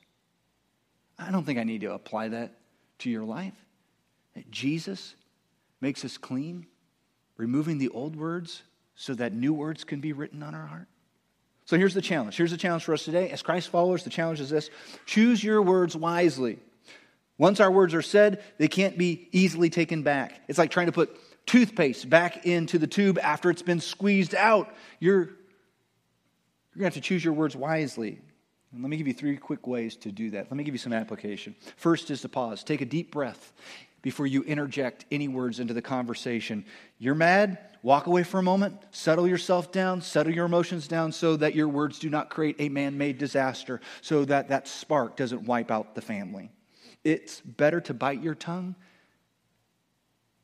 I 1.19 1.31
don't 1.31 1.45
think 1.45 1.59
I 1.59 1.65
need 1.65 1.81
to 1.83 1.93
apply 1.93 2.29
that 2.29 2.59
to 3.01 3.11
your 3.11 3.25
life. 3.25 3.55
Jesus 4.51 5.15
makes 5.81 6.05
us 6.05 6.17
clean, 6.17 6.67
removing 7.37 7.79
the 7.79 7.89
old 7.89 8.17
words 8.17 8.63
so 9.01 9.15
that 9.15 9.33
new 9.33 9.55
words 9.55 9.83
can 9.83 9.99
be 10.01 10.13
written 10.13 10.43
on 10.43 10.55
our 10.55 10.67
heart. 10.67 10.87
So 11.65 11.79
here's 11.79 11.95
the 11.95 12.03
challenge. 12.03 12.37
Here's 12.37 12.51
the 12.51 12.59
challenge 12.59 12.85
for 12.85 12.93
us 12.93 13.03
today. 13.03 13.31
As 13.31 13.41
Christ 13.41 13.71
followers, 13.71 14.05
the 14.05 14.11
challenge 14.11 14.41
is 14.41 14.51
this 14.51 14.69
choose 15.07 15.43
your 15.43 15.63
words 15.63 15.97
wisely. 15.97 16.59
Once 17.39 17.61
our 17.61 17.71
words 17.71 17.95
are 17.95 18.03
said, 18.03 18.45
they 18.59 18.69
can't 18.69 18.99
be 18.99 19.27
easily 19.33 19.71
taken 19.71 20.03
back. 20.03 20.43
It's 20.49 20.59
like 20.59 20.71
trying 20.71 20.87
to 20.87 20.93
put 20.93 21.17
toothpaste 21.47 22.11
back 22.11 22.45
into 22.45 22.79
the 22.79 22.87
tube 22.87 23.19
after 23.23 23.49
it's 23.49 23.63
been 23.63 23.81
squeezed 23.81 24.35
out. 24.35 24.71
You're, 24.99 25.21
you're 25.21 25.27
going 26.77 26.81
to 26.81 26.85
have 26.85 26.95
to 26.95 27.01
choose 27.01 27.25
your 27.25 27.33
words 27.33 27.57
wisely. 27.57 28.21
And 28.73 28.83
let 28.83 28.91
me 28.91 28.99
give 28.99 29.07
you 29.07 29.15
three 29.15 29.39
quick 29.39 29.67
ways 29.67 29.97
to 29.97 30.13
do 30.13 30.29
that. 30.33 30.49
Let 30.51 30.57
me 30.59 30.63
give 30.63 30.75
you 30.75 30.79
some 30.79 30.93
application. 30.93 31.57
First 31.77 32.11
is 32.11 32.21
to 32.21 32.29
pause. 32.29 32.63
Take 32.63 32.83
a 32.83 32.85
deep 32.85 33.13
breath 33.13 33.55
before 34.03 34.27
you 34.27 34.43
interject 34.43 35.05
any 35.11 35.29
words 35.29 35.61
into 35.61 35.75
the 35.75 35.83
conversation. 35.83 36.65
You're 36.99 37.15
mad? 37.15 37.59
Walk 37.83 38.07
away 38.07 38.25
for 38.25 38.39
a 38.39 38.43
moment, 38.43 38.79
settle 38.91 39.27
yourself 39.27 39.73
down, 39.73 40.03
settle 40.03 40.35
your 40.35 40.45
emotions 40.45 40.87
down 40.87 41.13
so 41.13 41.37
that 41.37 41.55
your 41.55 41.69
words 41.69 41.99
do 41.99 42.11
not 42.11 42.29
create 42.29 42.57
a 42.59 42.69
man 42.69 42.99
made 42.99 43.17
disaster, 43.17 43.81
so 44.03 44.25
that 44.27 44.49
that 44.49 44.69
spark 44.69 45.17
doesn't 45.17 45.45
wipe 45.45 45.71
out 45.71 45.95
the 45.95 46.03
family. 46.03 46.51
It's 47.05 47.41
better 47.41 47.81
to 47.83 47.95
bite 47.95 48.23
your 48.23 48.35
tongue 48.35 48.75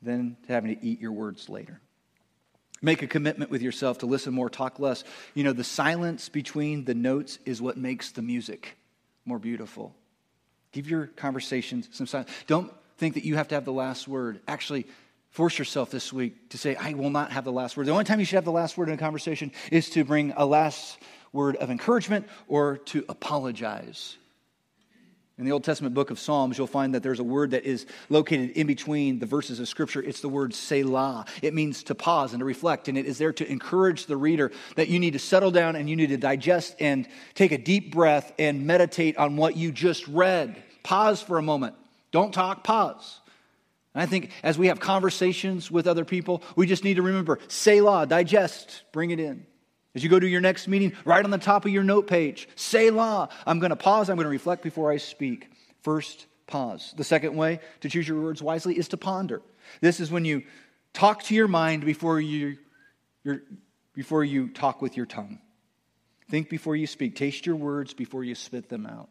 than 0.01 0.37
to 0.47 0.53
having 0.53 0.75
to 0.75 0.85
eat 0.85 0.99
your 0.99 1.11
words 1.11 1.47
later. 1.47 1.79
Make 2.81 3.01
a 3.01 3.07
commitment 3.07 3.51
with 3.51 3.61
yourself 3.61 3.99
to 3.99 4.05
listen 4.05 4.33
more, 4.33 4.49
talk 4.49 4.79
less. 4.79 5.03
You 5.33 5.43
know, 5.43 5.53
the 5.53 5.63
silence 5.63 6.29
between 6.29 6.85
the 6.85 6.95
notes 6.95 7.39
is 7.45 7.61
what 7.61 7.77
makes 7.77 8.11
the 8.11 8.21
music 8.21 8.77
more 9.25 9.39
beautiful. 9.39 9.95
Give 10.71 10.89
your 10.89 11.07
conversations 11.07 11.89
some 11.91 12.07
silence. 12.07 12.29
Don't 12.45 12.71
think 12.97 13.15
that 13.15 13.23
you 13.23 13.35
have 13.35 13.47
to 13.49 13.55
have 13.55 13.65
the 13.65 13.73
last 13.73 14.07
word. 14.07 14.41
Actually, 14.47 14.87
force 15.29 15.59
yourself 15.59 15.91
this 15.91 16.11
week 16.11 16.49
to 16.49 16.57
say, 16.57 16.75
I 16.75 16.93
will 16.93 17.09
not 17.09 17.31
have 17.31 17.43
the 17.43 17.51
last 17.51 17.77
word. 17.77 17.85
The 17.85 17.91
only 17.91 18.05
time 18.05 18.19
you 18.19 18.25
should 18.25 18.35
have 18.35 18.45
the 18.45 18.51
last 18.51 18.77
word 18.77 18.89
in 18.89 18.95
a 18.95 18.97
conversation 18.97 19.51
is 19.71 19.89
to 19.91 20.03
bring 20.03 20.33
a 20.35 20.45
last 20.45 20.97
word 21.31 21.55
of 21.57 21.69
encouragement 21.69 22.27
or 22.47 22.77
to 22.77 23.05
apologize. 23.09 24.17
In 25.37 25.45
the 25.45 25.51
Old 25.51 25.63
Testament 25.63 25.93
book 25.93 26.09
of 26.09 26.17
Psalms, 26.17 26.57
you'll 26.57 26.65
find 26.65 26.95
that 26.95 27.03
there's 27.03 27.19
a 27.19 27.23
word 27.23 27.51
that 27.51 27.63
is 27.63 27.85
located 28.09 28.51
in 28.51 28.65
between 28.65 29.19
the 29.19 29.27
verses 29.27 29.59
of 29.59 29.67
Scripture. 29.67 30.01
It's 30.01 30.21
the 30.21 30.29
word 30.29 30.51
Selah. 30.51 31.25
It 31.43 31.53
means 31.53 31.83
to 31.83 31.95
pause 31.95 32.33
and 32.33 32.39
to 32.39 32.45
reflect, 32.45 32.87
and 32.87 32.97
it 32.97 33.05
is 33.05 33.19
there 33.19 33.33
to 33.33 33.47
encourage 33.47 34.07
the 34.07 34.17
reader 34.17 34.51
that 34.77 34.87
you 34.87 34.97
need 34.97 35.13
to 35.13 35.19
settle 35.19 35.51
down 35.51 35.75
and 35.75 35.87
you 35.87 35.95
need 35.95 36.09
to 36.09 36.17
digest 36.17 36.75
and 36.79 37.07
take 37.35 37.51
a 37.51 37.57
deep 37.59 37.93
breath 37.93 38.33
and 38.39 38.65
meditate 38.65 39.17
on 39.17 39.37
what 39.37 39.55
you 39.55 39.71
just 39.71 40.07
read. 40.07 40.63
Pause 40.81 41.21
for 41.21 41.37
a 41.37 41.43
moment. 41.43 41.75
Don't 42.17 42.33
talk, 42.33 42.63
pause. 42.63 43.19
And 43.93 44.01
I 44.01 44.07
think 44.07 44.31
as 44.41 44.57
we 44.57 44.69
have 44.69 44.79
conversations 44.79 45.69
with 45.69 45.85
other 45.85 46.03
people, 46.03 46.41
we 46.55 46.65
just 46.65 46.83
need 46.83 46.95
to 46.95 47.03
remember 47.03 47.37
say 47.47 47.77
Selah, 47.77 48.07
digest, 48.07 48.81
bring 48.91 49.11
it 49.11 49.19
in. 49.19 49.45
As 49.93 50.03
you 50.03 50.09
go 50.09 50.19
to 50.19 50.27
your 50.27 50.41
next 50.41 50.67
meeting, 50.67 50.93
write 51.05 51.25
on 51.25 51.29
the 51.29 51.37
top 51.37 51.63
of 51.65 51.71
your 51.71 51.83
note 51.83 52.07
page, 52.07 52.49
say 52.55 52.87
Selah. 52.87 53.29
I'm 53.45 53.59
going 53.59 53.69
to 53.69 53.75
pause, 53.75 54.09
I'm 54.09 54.15
going 54.15 54.25
to 54.25 54.31
reflect 54.31 54.63
before 54.63 54.91
I 54.91 54.97
speak. 54.97 55.51
First, 55.83 56.25
pause. 56.47 56.91
The 56.97 57.03
second 57.03 57.35
way 57.35 57.59
to 57.81 57.89
choose 57.89 58.07
your 58.07 58.19
words 58.19 58.41
wisely 58.41 58.79
is 58.79 58.87
to 58.87 58.97
ponder. 58.97 59.43
This 59.81 59.99
is 59.99 60.09
when 60.09 60.25
you 60.25 60.41
talk 60.93 61.21
to 61.25 61.35
your 61.35 61.47
mind 61.47 61.85
before 61.85 62.19
you, 62.19 62.57
before 63.93 64.23
you 64.23 64.47
talk 64.47 64.81
with 64.81 64.97
your 64.97 65.05
tongue. 65.05 65.37
Think 66.31 66.49
before 66.49 66.75
you 66.75 66.87
speak. 66.87 67.15
Taste 67.15 67.45
your 67.45 67.57
words 67.57 67.93
before 67.93 68.23
you 68.23 68.33
spit 68.33 68.69
them 68.69 68.87
out. 68.87 69.07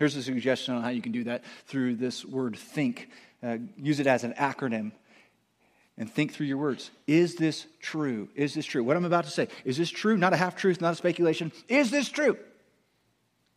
Here's 0.00 0.16
a 0.16 0.22
suggestion 0.22 0.74
on 0.74 0.82
how 0.82 0.88
you 0.88 1.02
can 1.02 1.12
do 1.12 1.24
that 1.24 1.44
through 1.66 1.96
this 1.96 2.24
word 2.24 2.56
think. 2.56 3.10
Uh, 3.42 3.58
use 3.76 4.00
it 4.00 4.06
as 4.06 4.24
an 4.24 4.32
acronym 4.32 4.92
and 5.98 6.10
think 6.10 6.32
through 6.32 6.46
your 6.46 6.56
words. 6.56 6.90
Is 7.06 7.34
this 7.34 7.66
true? 7.82 8.30
Is 8.34 8.54
this 8.54 8.64
true? 8.64 8.82
What 8.82 8.96
I'm 8.96 9.04
about 9.04 9.24
to 9.24 9.30
say, 9.30 9.48
is 9.66 9.76
this 9.76 9.90
true? 9.90 10.16
Not 10.16 10.32
a 10.32 10.38
half 10.38 10.56
truth, 10.56 10.80
not 10.80 10.94
a 10.94 10.96
speculation. 10.96 11.52
Is 11.68 11.90
this 11.90 12.08
true? 12.08 12.38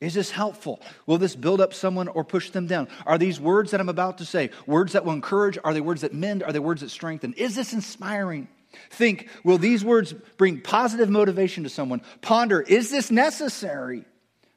Is 0.01 0.15
this 0.15 0.31
helpful? 0.31 0.81
Will 1.05 1.17
this 1.17 1.33
build 1.33 1.61
up 1.61 1.73
someone 1.73 2.09
or 2.09 2.25
push 2.25 2.49
them 2.49 2.67
down? 2.67 2.89
Are 3.05 3.17
these 3.17 3.39
words 3.39 3.71
that 3.71 3.79
I'm 3.79 3.87
about 3.87 4.17
to 4.17 4.25
say 4.25 4.49
words 4.67 4.91
that 4.93 5.05
will 5.05 5.13
encourage? 5.13 5.57
Are 5.63 5.73
they 5.73 5.79
words 5.79 6.01
that 6.01 6.13
mend? 6.13 6.43
Are 6.43 6.51
they 6.51 6.59
words 6.59 6.81
that 6.81 6.89
strengthen? 6.89 7.31
Is 7.35 7.55
this 7.55 7.71
inspiring? 7.71 8.49
Think, 8.89 9.29
will 9.45 9.59
these 9.59 9.85
words 9.85 10.11
bring 10.37 10.59
positive 10.59 11.09
motivation 11.09 11.63
to 11.63 11.69
someone? 11.69 12.01
Ponder, 12.19 12.59
is 12.59 12.91
this 12.91 13.11
necessary? 13.11 14.03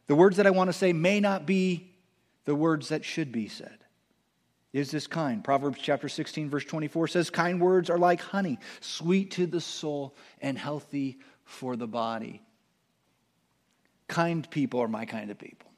The 0.07 0.15
words 0.15 0.37
that 0.37 0.47
I 0.47 0.51
want 0.51 0.69
to 0.69 0.73
say 0.73 0.93
may 0.93 1.21
not 1.21 1.47
be 1.47 1.93
the 2.45 2.55
words 2.55 2.91
that 2.91 3.05
should 3.05 3.33
be 3.33 3.49
said 3.49 3.79
is 4.77 4.91
this 4.91 5.07
kind? 5.07 5.43
Proverbs 5.43 5.79
chapter 5.81 6.07
16, 6.07 6.51
verse 6.51 6.65
24 6.67 7.09
says, 7.09 7.31
Kind 7.31 7.63
words 7.63 7.89
are 7.89 7.97
like 7.97 8.21
honey, 8.21 8.59
sweet 8.81 9.31
to 9.33 9.47
the 9.47 9.61
soul 9.61 10.15
and 10.43 10.59
healthy 10.59 11.19
for 11.45 11.77
the 11.77 11.87
body. 11.87 12.43
Kind 14.07 14.51
people 14.51 14.81
are 14.81 14.89
my 14.89 15.07
kind 15.07 15.31
of 15.31 15.39
people. 15.39 15.71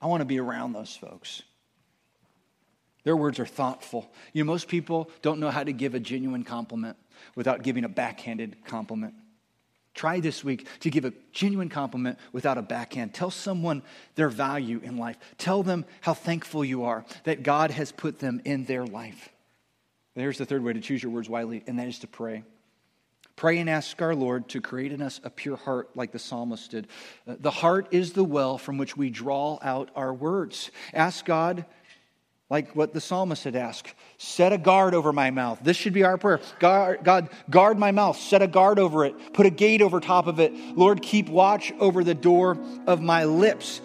I 0.00 0.06
want 0.06 0.20
to 0.20 0.24
be 0.24 0.38
around 0.38 0.72
those 0.72 0.94
folks. 0.94 1.42
Their 3.02 3.16
words 3.16 3.40
are 3.40 3.46
thoughtful. 3.46 4.08
You 4.32 4.44
know, 4.44 4.52
most 4.52 4.68
people 4.68 5.10
don't 5.20 5.40
know 5.40 5.50
how 5.50 5.64
to 5.64 5.72
give 5.72 5.96
a 5.96 6.00
genuine 6.00 6.44
compliment 6.44 6.96
without 7.34 7.64
giving 7.64 7.82
a 7.82 7.88
backhanded 7.88 8.64
compliment. 8.64 9.14
Try 9.94 10.18
this 10.18 10.42
week 10.42 10.66
to 10.80 10.90
give 10.90 11.04
a 11.04 11.12
genuine 11.32 11.68
compliment 11.68 12.18
without 12.32 12.58
a 12.58 12.62
backhand. 12.62 13.14
Tell 13.14 13.30
someone 13.30 13.82
their 14.16 14.28
value 14.28 14.80
in 14.82 14.96
life. 14.96 15.16
Tell 15.38 15.62
them 15.62 15.84
how 16.00 16.14
thankful 16.14 16.64
you 16.64 16.84
are 16.84 17.04
that 17.24 17.44
God 17.44 17.70
has 17.70 17.92
put 17.92 18.18
them 18.18 18.42
in 18.44 18.64
their 18.64 18.84
life. 18.84 19.28
There's 20.16 20.38
the 20.38 20.46
third 20.46 20.62
way 20.62 20.72
to 20.72 20.80
choose 20.80 21.02
your 21.02 21.12
words 21.12 21.28
wisely, 21.28 21.62
and 21.66 21.78
that 21.78 21.88
is 21.88 22.00
to 22.00 22.08
pray. 22.08 22.42
Pray 23.36 23.58
and 23.58 23.68
ask 23.68 24.00
our 24.00 24.14
Lord 24.14 24.48
to 24.50 24.60
create 24.60 24.92
in 24.92 25.02
us 25.02 25.20
a 25.24 25.30
pure 25.30 25.56
heart 25.56 25.96
like 25.96 26.12
the 26.12 26.20
psalmist 26.20 26.70
did. 26.70 26.86
Uh, 27.26 27.34
the 27.38 27.50
heart 27.50 27.88
is 27.90 28.12
the 28.12 28.22
well 28.22 28.58
from 28.58 28.78
which 28.78 28.96
we 28.96 29.10
draw 29.10 29.58
out 29.60 29.90
our 29.96 30.14
words. 30.14 30.70
Ask 30.92 31.24
God 31.24 31.64
like 32.50 32.76
what 32.76 32.92
the 32.92 33.00
psalmist 33.00 33.44
had 33.44 33.56
asked 33.56 33.94
set 34.18 34.52
a 34.52 34.58
guard 34.58 34.94
over 34.94 35.12
my 35.12 35.30
mouth. 35.30 35.58
This 35.62 35.76
should 35.76 35.92
be 35.92 36.04
our 36.04 36.18
prayer. 36.18 36.40
God, 36.58 36.98
God, 37.02 37.30
guard 37.48 37.78
my 37.78 37.90
mouth, 37.90 38.16
set 38.16 38.42
a 38.42 38.46
guard 38.46 38.78
over 38.78 39.04
it, 39.04 39.32
put 39.32 39.46
a 39.46 39.50
gate 39.50 39.82
over 39.82 40.00
top 40.00 40.26
of 40.26 40.40
it. 40.40 40.52
Lord, 40.76 41.02
keep 41.02 41.28
watch 41.28 41.72
over 41.80 42.04
the 42.04 42.14
door 42.14 42.58
of 42.86 43.00
my 43.00 43.24
lips. 43.24 43.80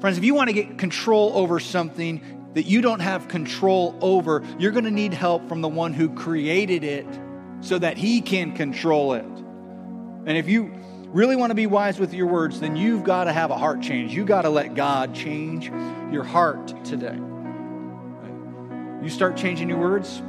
Friends, 0.00 0.18
if 0.18 0.24
you 0.24 0.34
want 0.34 0.48
to 0.48 0.54
get 0.54 0.78
control 0.78 1.32
over 1.34 1.58
something 1.58 2.50
that 2.54 2.64
you 2.64 2.82
don't 2.82 3.00
have 3.00 3.28
control 3.28 3.96
over, 4.02 4.44
you're 4.58 4.72
going 4.72 4.84
to 4.84 4.90
need 4.90 5.14
help 5.14 5.48
from 5.48 5.62
the 5.62 5.68
one 5.68 5.94
who 5.94 6.14
created 6.14 6.84
it 6.84 7.06
so 7.60 7.78
that 7.78 7.96
he 7.96 8.20
can 8.20 8.54
control 8.54 9.14
it. 9.14 9.24
And 9.24 10.36
if 10.36 10.48
you 10.48 10.70
really 11.06 11.36
want 11.36 11.50
to 11.50 11.54
be 11.54 11.66
wise 11.66 11.98
with 11.98 12.12
your 12.12 12.26
words, 12.26 12.60
then 12.60 12.76
you've 12.76 13.04
got 13.04 13.24
to 13.24 13.32
have 13.32 13.50
a 13.50 13.56
heart 13.56 13.80
change. 13.80 14.12
You've 14.12 14.26
got 14.26 14.42
to 14.42 14.50
let 14.50 14.74
God 14.74 15.14
change 15.14 15.70
your 16.12 16.24
heart 16.24 16.84
today. 16.84 17.18
You 19.02 19.10
start 19.10 19.36
changing 19.36 19.68
your 19.68 19.78
words 19.78 20.22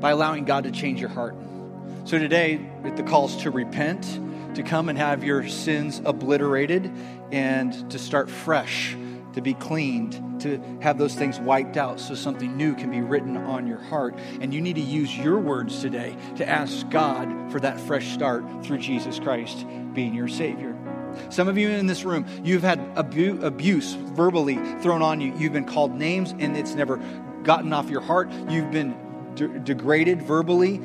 by 0.00 0.12
allowing 0.12 0.44
God 0.44 0.64
to 0.64 0.70
change 0.70 1.00
your 1.00 1.08
heart. 1.08 1.34
So 2.04 2.16
today, 2.16 2.60
the 2.94 3.02
calls 3.02 3.36
to 3.42 3.50
repent, 3.50 4.04
to 4.54 4.62
come 4.62 4.88
and 4.88 4.96
have 4.96 5.24
your 5.24 5.48
sins 5.48 6.00
obliterated, 6.04 6.92
and 7.32 7.90
to 7.90 7.98
start 7.98 8.30
fresh, 8.30 8.96
to 9.32 9.40
be 9.40 9.54
cleaned, 9.54 10.40
to 10.42 10.62
have 10.80 10.96
those 10.96 11.16
things 11.16 11.40
wiped 11.40 11.76
out 11.76 11.98
so 11.98 12.14
something 12.14 12.56
new 12.56 12.76
can 12.76 12.92
be 12.92 13.00
written 13.00 13.36
on 13.36 13.66
your 13.66 13.80
heart. 13.80 14.16
And 14.40 14.54
you 14.54 14.60
need 14.60 14.76
to 14.76 14.80
use 14.80 15.16
your 15.16 15.40
words 15.40 15.80
today 15.80 16.16
to 16.36 16.48
ask 16.48 16.88
God 16.90 17.50
for 17.50 17.58
that 17.58 17.80
fresh 17.80 18.12
start 18.12 18.44
through 18.64 18.78
Jesus 18.78 19.18
Christ 19.18 19.66
being 19.92 20.14
your 20.14 20.28
Savior. 20.28 20.75
Some 21.30 21.48
of 21.48 21.58
you 21.58 21.68
in 21.68 21.86
this 21.86 22.04
room, 22.04 22.26
you've 22.44 22.62
had 22.62 22.78
abu- 22.96 23.44
abuse 23.44 23.94
verbally 23.94 24.56
thrown 24.80 25.02
on 25.02 25.20
you. 25.20 25.32
You've 25.36 25.52
been 25.52 25.64
called 25.64 25.94
names 25.94 26.32
and 26.38 26.56
it's 26.56 26.74
never 26.74 26.98
gotten 27.42 27.72
off 27.72 27.90
your 27.90 28.00
heart. 28.00 28.30
You've 28.48 28.70
been 28.70 28.96
de- 29.34 29.58
degraded 29.60 30.22
verbally. 30.22 30.80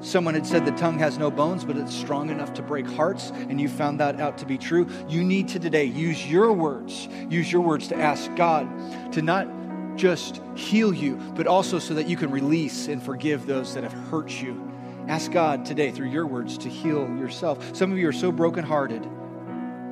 Someone 0.00 0.34
had 0.34 0.46
said 0.46 0.66
the 0.66 0.72
tongue 0.72 0.98
has 0.98 1.18
no 1.18 1.30
bones, 1.30 1.64
but 1.64 1.76
it's 1.76 1.94
strong 1.94 2.28
enough 2.28 2.52
to 2.54 2.62
break 2.62 2.86
hearts, 2.86 3.30
and 3.30 3.58
you 3.58 3.66
found 3.66 3.98
that 3.98 4.20
out 4.20 4.36
to 4.38 4.46
be 4.46 4.58
true. 4.58 4.86
You 5.08 5.24
need 5.24 5.48
to 5.48 5.58
today 5.58 5.84
use 5.84 6.30
your 6.30 6.52
words, 6.52 7.08
use 7.30 7.50
your 7.50 7.62
words 7.62 7.88
to 7.88 7.96
ask 7.96 8.32
God 8.36 8.68
to 9.12 9.22
not 9.22 9.48
just 9.96 10.42
heal 10.54 10.92
you, 10.92 11.16
but 11.34 11.46
also 11.46 11.78
so 11.78 11.94
that 11.94 12.06
you 12.08 12.16
can 12.16 12.30
release 12.30 12.88
and 12.88 13.02
forgive 13.02 13.46
those 13.46 13.74
that 13.74 13.84
have 13.84 13.94
hurt 14.10 14.30
you 14.30 14.66
Ask 15.08 15.30
God 15.30 15.64
today 15.64 15.92
through 15.92 16.08
your 16.08 16.26
words 16.26 16.58
to 16.58 16.68
heal 16.68 17.08
yourself. 17.16 17.76
Some 17.76 17.92
of 17.92 17.98
you 17.98 18.08
are 18.08 18.12
so 18.12 18.32
brokenhearted 18.32 19.08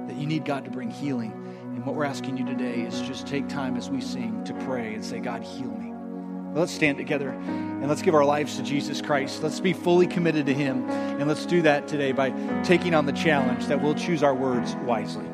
that 0.07 0.17
you 0.17 0.27
need 0.27 0.45
God 0.45 0.65
to 0.65 0.71
bring 0.71 0.91
healing. 0.91 1.33
And 1.63 1.85
what 1.85 1.95
we're 1.95 2.05
asking 2.05 2.37
you 2.37 2.45
today 2.45 2.83
is 2.83 3.01
just 3.03 3.27
take 3.27 3.49
time 3.49 3.77
as 3.77 3.91
we 3.91 4.01
sing 4.01 4.43
to 4.45 4.55
pray 4.65 4.95
and 4.95 5.05
say, 5.05 5.21
God, 5.21 5.43
heal 5.43 5.71
me. 5.71 5.91
Well, 6.55 6.61
let's 6.61 6.73
stand 6.73 6.99
together 6.99 7.31
and 7.31 7.89
let's 7.89 8.03
give 8.03 8.15
our 8.15 8.25
lives 8.25 8.57
to 8.57 8.63
Jesus 8.63 9.03
Christ. 9.03 9.43
Let's 9.43 9.59
be 9.59 9.73
fully 9.73 10.07
committed 10.07 10.47
to 10.47 10.55
Him. 10.55 10.89
And 10.91 11.27
let's 11.27 11.47
do 11.47 11.63
that 11.63 11.89
today 11.89 12.13
by 12.13 12.31
taking 12.63 12.95
on 12.95 13.07
the 13.07 13.13
challenge 13.13 13.67
that 13.67 13.83
we'll 13.83 13.95
choose 13.97 14.23
our 14.23 14.35
words 14.35 14.77
wisely. 14.85 15.27